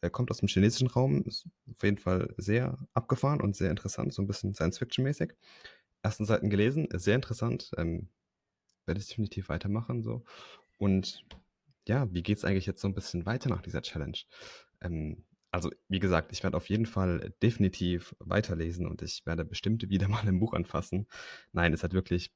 Er 0.00 0.10
kommt 0.10 0.30
aus 0.30 0.38
dem 0.38 0.48
chinesischen 0.48 0.88
Raum, 0.88 1.22
ist 1.24 1.46
auf 1.70 1.82
jeden 1.82 1.98
Fall 1.98 2.34
sehr 2.36 2.78
abgefahren 2.94 3.40
und 3.40 3.56
sehr 3.56 3.70
interessant, 3.70 4.12
so 4.12 4.22
ein 4.22 4.26
bisschen 4.26 4.54
Science-Fiction-mäßig. 4.54 5.34
Ersten 6.02 6.24
Seiten 6.24 6.50
gelesen, 6.50 6.88
sehr 6.92 7.16
interessant, 7.16 7.70
ähm, 7.76 8.08
werde 8.86 9.00
ich 9.00 9.08
definitiv 9.08 9.48
weitermachen. 9.48 10.02
So. 10.02 10.24
Und 10.78 11.24
ja, 11.88 12.12
wie 12.12 12.22
geht 12.22 12.38
es 12.38 12.44
eigentlich 12.44 12.66
jetzt 12.66 12.80
so 12.80 12.88
ein 12.88 12.94
bisschen 12.94 13.26
weiter 13.26 13.48
nach 13.48 13.62
dieser 13.62 13.82
Challenge? 13.82 14.18
Ähm, 14.80 15.24
also, 15.56 15.70
wie 15.88 16.00
gesagt, 16.00 16.32
ich 16.32 16.42
werde 16.42 16.58
auf 16.58 16.68
jeden 16.68 16.84
Fall 16.84 17.32
definitiv 17.42 18.14
weiterlesen 18.18 18.86
und 18.86 19.00
ich 19.00 19.24
werde 19.24 19.42
bestimmt 19.42 19.88
wieder 19.88 20.06
mal 20.06 20.28
ein 20.28 20.38
Buch 20.38 20.52
anfassen. 20.52 21.06
Nein, 21.52 21.72
es 21.72 21.82
hat 21.82 21.94
wirklich 21.94 22.30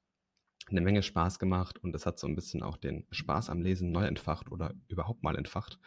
eine 0.69 0.81
Menge 0.81 1.03
Spaß 1.03 1.39
gemacht 1.39 1.79
und 1.85 1.95
es 1.95 2.07
hat 2.07 2.19
so 2.19 2.27
ein 2.27 2.35
bisschen 2.35 2.63
auch 2.63 2.79
den 2.79 3.07
Spaß 3.11 3.51
am 3.51 3.61
Lesen 3.61 3.93
neu 3.93 4.07
entfacht 4.07 4.51
oder 4.51 4.73
überhaupt 4.89 5.23
mal 5.23 5.37
entfacht. 5.37 5.79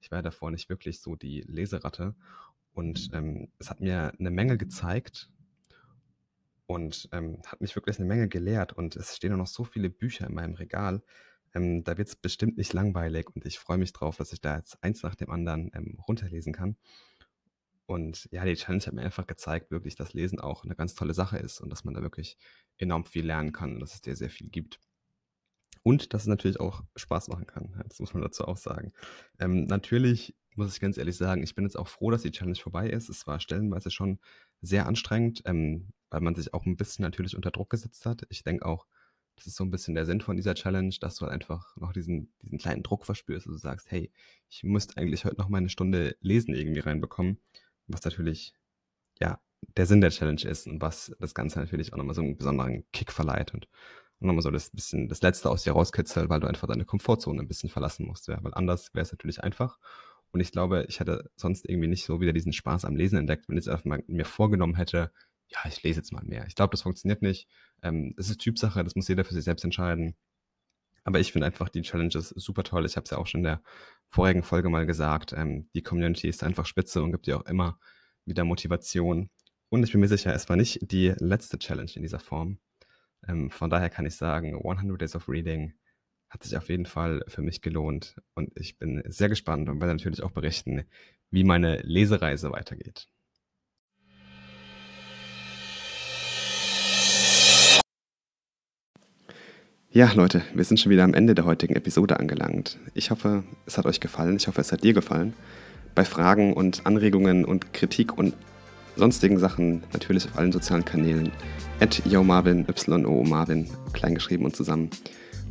Ich 0.00 0.10
war 0.10 0.20
davor 0.20 0.50
nicht 0.50 0.68
wirklich 0.68 1.00
so 1.00 1.14
die 1.14 1.42
Leseratte 1.42 2.16
und 2.72 3.10
ähm, 3.12 3.52
es 3.60 3.70
hat 3.70 3.80
mir 3.80 4.12
eine 4.18 4.32
Menge 4.32 4.58
gezeigt 4.58 5.30
und 6.66 7.08
ähm, 7.12 7.40
hat 7.46 7.60
mich 7.60 7.76
wirklich 7.76 8.00
eine 8.00 8.08
Menge 8.08 8.26
gelehrt 8.28 8.72
und 8.72 8.96
es 8.96 9.14
stehen 9.14 9.36
noch 9.36 9.46
so 9.46 9.62
viele 9.62 9.90
Bücher 9.90 10.26
in 10.26 10.34
meinem 10.34 10.54
Regal. 10.54 11.04
Ähm, 11.54 11.84
da 11.84 11.98
wird 11.98 12.08
es 12.08 12.16
bestimmt 12.16 12.56
nicht 12.56 12.72
langweilig 12.72 13.28
und 13.34 13.44
ich 13.44 13.58
freue 13.58 13.78
mich 13.78 13.92
drauf, 13.92 14.16
dass 14.16 14.32
ich 14.32 14.40
da 14.40 14.56
jetzt 14.56 14.82
eins 14.82 15.02
nach 15.02 15.14
dem 15.14 15.30
anderen 15.30 15.70
ähm, 15.74 15.98
runterlesen 16.06 16.52
kann. 16.52 16.76
Und 17.86 18.28
ja, 18.30 18.44
die 18.44 18.54
Challenge 18.54 18.84
hat 18.84 18.94
mir 18.94 19.02
einfach 19.02 19.26
gezeigt, 19.26 19.72
wirklich, 19.72 19.96
dass 19.96 20.12
Lesen 20.12 20.38
auch 20.38 20.62
eine 20.64 20.76
ganz 20.76 20.94
tolle 20.94 21.12
Sache 21.12 21.38
ist 21.38 21.60
und 21.60 21.70
dass 21.70 21.84
man 21.84 21.92
da 21.94 22.02
wirklich 22.02 22.38
enorm 22.78 23.04
viel 23.04 23.26
lernen 23.26 23.52
kann 23.52 23.74
und 23.74 23.80
dass 23.80 23.94
es 23.94 24.00
dir 24.00 24.14
sehr 24.14 24.30
viel 24.30 24.48
gibt. 24.48 24.78
Und 25.82 26.14
dass 26.14 26.22
es 26.22 26.28
natürlich 26.28 26.60
auch 26.60 26.84
Spaß 26.94 27.28
machen 27.28 27.46
kann. 27.46 27.82
Das 27.88 27.98
muss 27.98 28.14
man 28.14 28.22
dazu 28.22 28.44
auch 28.46 28.58
sagen. 28.58 28.92
Ähm, 29.40 29.64
natürlich 29.64 30.36
muss 30.54 30.74
ich 30.74 30.80
ganz 30.80 30.98
ehrlich 30.98 31.16
sagen, 31.16 31.42
ich 31.42 31.54
bin 31.54 31.64
jetzt 31.64 31.76
auch 31.76 31.88
froh, 31.88 32.10
dass 32.10 32.22
die 32.22 32.30
Challenge 32.30 32.58
vorbei 32.58 32.88
ist. 32.88 33.08
Es 33.08 33.26
war 33.26 33.40
stellenweise 33.40 33.90
schon 33.90 34.20
sehr 34.60 34.86
anstrengend, 34.86 35.42
ähm, 35.46 35.88
weil 36.10 36.20
man 36.20 36.34
sich 36.34 36.54
auch 36.54 36.66
ein 36.66 36.76
bisschen 36.76 37.02
natürlich 37.02 37.34
unter 37.34 37.50
Druck 37.50 37.70
gesetzt 37.70 38.06
hat. 38.06 38.22
Ich 38.28 38.44
denke 38.44 38.66
auch, 38.66 38.86
das 39.40 39.48
ist 39.48 39.56
so 39.56 39.64
ein 39.64 39.70
bisschen 39.70 39.94
der 39.94 40.06
Sinn 40.06 40.20
von 40.20 40.36
dieser 40.36 40.54
Challenge, 40.54 40.94
dass 41.00 41.16
du 41.16 41.22
halt 41.22 41.32
einfach 41.32 41.76
noch 41.76 41.92
diesen, 41.92 42.32
diesen 42.42 42.58
kleinen 42.58 42.82
Druck 42.82 43.04
verspürst 43.04 43.46
und 43.46 43.54
du 43.54 43.58
sagst, 43.58 43.90
hey, 43.90 44.12
ich 44.48 44.62
müsste 44.62 44.96
eigentlich 44.96 45.24
heute 45.24 45.36
noch 45.38 45.48
mal 45.48 45.58
eine 45.58 45.68
Stunde 45.68 46.16
Lesen 46.20 46.54
irgendwie 46.54 46.80
reinbekommen 46.80 47.38
was 47.92 48.04
natürlich 48.04 48.54
ja 49.20 49.40
der 49.76 49.86
Sinn 49.86 50.00
der 50.00 50.10
Challenge 50.10 50.42
ist 50.42 50.66
und 50.66 50.80
was 50.80 51.14
das 51.20 51.34
Ganze 51.34 51.58
natürlich 51.58 51.92
auch 51.92 51.98
nochmal 51.98 52.14
so 52.14 52.22
einen 52.22 52.36
besonderen 52.36 52.84
Kick 52.92 53.12
verleiht 53.12 53.52
und 53.52 53.68
nochmal 54.20 54.42
so 54.42 54.50
das 54.50 54.70
bisschen 54.70 55.08
das 55.08 55.22
Letzte 55.22 55.50
aus 55.50 55.64
dir 55.64 55.72
rauskitzelt, 55.72 56.28
weil 56.28 56.40
du 56.40 56.46
einfach 56.46 56.68
deine 56.68 56.84
Komfortzone 56.84 57.40
ein 57.40 57.48
bisschen 57.48 57.70
verlassen 57.70 58.06
musst. 58.06 58.28
Ja. 58.28 58.38
Weil 58.42 58.54
anders 58.54 58.92
wäre 58.94 59.02
es 59.02 59.12
natürlich 59.12 59.42
einfach. 59.42 59.78
Und 60.30 60.40
ich 60.40 60.52
glaube, 60.52 60.84
ich 60.88 61.00
hätte 61.00 61.30
sonst 61.36 61.68
irgendwie 61.68 61.88
nicht 61.88 62.04
so 62.04 62.20
wieder 62.20 62.32
diesen 62.32 62.52
Spaß 62.52 62.84
am 62.84 62.96
Lesen 62.96 63.18
entdeckt, 63.18 63.48
wenn 63.48 63.56
ich 63.56 63.64
jetzt 63.64 63.72
einfach 63.72 63.86
mal 63.86 64.04
mir 64.06 64.24
vorgenommen 64.24 64.76
hätte, 64.76 65.10
ja, 65.50 65.58
ich 65.68 65.82
lese 65.82 66.00
jetzt 66.00 66.12
mal 66.12 66.24
mehr. 66.24 66.46
Ich 66.46 66.54
glaube, 66.54 66.70
das 66.72 66.82
funktioniert 66.82 67.22
nicht. 67.22 67.48
Ähm, 67.82 68.14
es 68.16 68.30
ist 68.30 68.38
Typsache, 68.40 68.84
das 68.84 68.94
muss 68.94 69.08
jeder 69.08 69.24
für 69.24 69.34
sich 69.34 69.44
selbst 69.44 69.64
entscheiden. 69.64 70.14
Aber 71.04 71.18
ich 71.18 71.32
finde 71.32 71.46
einfach 71.46 71.68
die 71.68 71.82
Challenges 71.82 72.28
super 72.30 72.62
toll. 72.62 72.86
Ich 72.86 72.96
habe 72.96 73.04
es 73.04 73.10
ja 73.10 73.18
auch 73.18 73.26
schon 73.26 73.40
in 73.40 73.44
der 73.44 73.62
vorigen 74.08 74.42
Folge 74.42 74.68
mal 74.68 74.86
gesagt. 74.86 75.32
Ähm, 75.32 75.68
die 75.74 75.82
Community 75.82 76.28
ist 76.28 76.42
einfach 76.44 76.66
spitze 76.66 77.02
und 77.02 77.12
gibt 77.12 77.26
dir 77.26 77.38
auch 77.38 77.46
immer 77.46 77.78
wieder 78.26 78.44
Motivation. 78.44 79.30
Und 79.70 79.82
ich 79.84 79.92
bin 79.92 80.00
mir 80.00 80.08
sicher, 80.08 80.34
es 80.34 80.48
war 80.48 80.56
nicht 80.56 80.90
die 80.90 81.14
letzte 81.18 81.58
Challenge 81.58 81.90
in 81.94 82.02
dieser 82.02 82.20
Form. 82.20 82.58
Ähm, 83.26 83.50
von 83.50 83.70
daher 83.70 83.90
kann 83.90 84.06
ich 84.06 84.16
sagen, 84.16 84.54
100 84.54 85.00
Days 85.00 85.16
of 85.16 85.28
Reading 85.28 85.74
hat 86.28 86.44
sich 86.44 86.56
auf 86.56 86.68
jeden 86.68 86.86
Fall 86.86 87.22
für 87.28 87.42
mich 87.42 87.60
gelohnt. 87.60 88.16
Und 88.34 88.52
ich 88.56 88.78
bin 88.78 89.02
sehr 89.06 89.28
gespannt 89.28 89.68
und 89.68 89.80
werde 89.80 89.94
natürlich 89.94 90.22
auch 90.22 90.30
berichten, 90.30 90.84
wie 91.30 91.44
meine 91.44 91.78
Lesereise 91.82 92.52
weitergeht. 92.52 93.08
Ja, 99.92 100.12
Leute, 100.14 100.42
wir 100.54 100.62
sind 100.62 100.78
schon 100.78 100.92
wieder 100.92 101.02
am 101.02 101.14
Ende 101.14 101.34
der 101.34 101.44
heutigen 101.44 101.74
Episode 101.74 102.20
angelangt. 102.20 102.78
Ich 102.94 103.10
hoffe, 103.10 103.42
es 103.66 103.76
hat 103.76 103.86
euch 103.86 103.98
gefallen. 103.98 104.36
Ich 104.36 104.46
hoffe, 104.46 104.60
es 104.60 104.70
hat 104.70 104.84
dir 104.84 104.92
gefallen. 104.92 105.34
Bei 105.96 106.04
Fragen 106.04 106.52
und 106.52 106.86
Anregungen 106.86 107.44
und 107.44 107.72
Kritik 107.72 108.16
und 108.16 108.34
sonstigen 108.94 109.40
Sachen 109.40 109.82
natürlich 109.92 110.26
auf 110.26 110.38
allen 110.38 110.52
sozialen 110.52 110.84
Kanälen. 110.84 111.32
At 111.80 112.02
YoMarvin, 112.06 112.66
Y-O 112.68 113.24
Marvin, 113.24 113.66
kleingeschrieben 113.92 114.46
und 114.46 114.54
zusammen. 114.54 114.90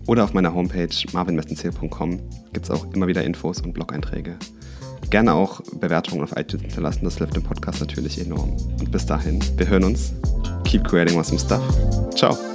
Oder 0.08 0.24
auf 0.24 0.34
meiner 0.34 0.54
Homepage 0.54 0.88
marvinmessenzähl.com 1.12 2.22
gibt 2.54 2.64
es 2.64 2.72
auch 2.72 2.94
immer 2.94 3.08
wieder 3.08 3.26
Infos 3.26 3.60
und 3.60 3.74
Blog-Einträge. 3.74 4.38
Gerne 5.10 5.34
auch 5.34 5.60
Bewertungen 5.82 6.24
auf 6.24 6.38
iTunes 6.38 6.64
hinterlassen, 6.64 7.04
das 7.04 7.18
hilft 7.18 7.36
dem 7.36 7.44
Podcast 7.44 7.82
natürlich 7.82 8.22
enorm. 8.22 8.56
Und 8.80 8.90
bis 8.90 9.06
dahin, 9.06 9.44
wir 9.58 9.68
hören 9.68 9.84
uns. 9.84 10.14
Keep 10.64 10.86
creating 10.86 11.20
awesome 11.20 11.40
stuff. 11.40 11.62
Ciao. 12.16 12.49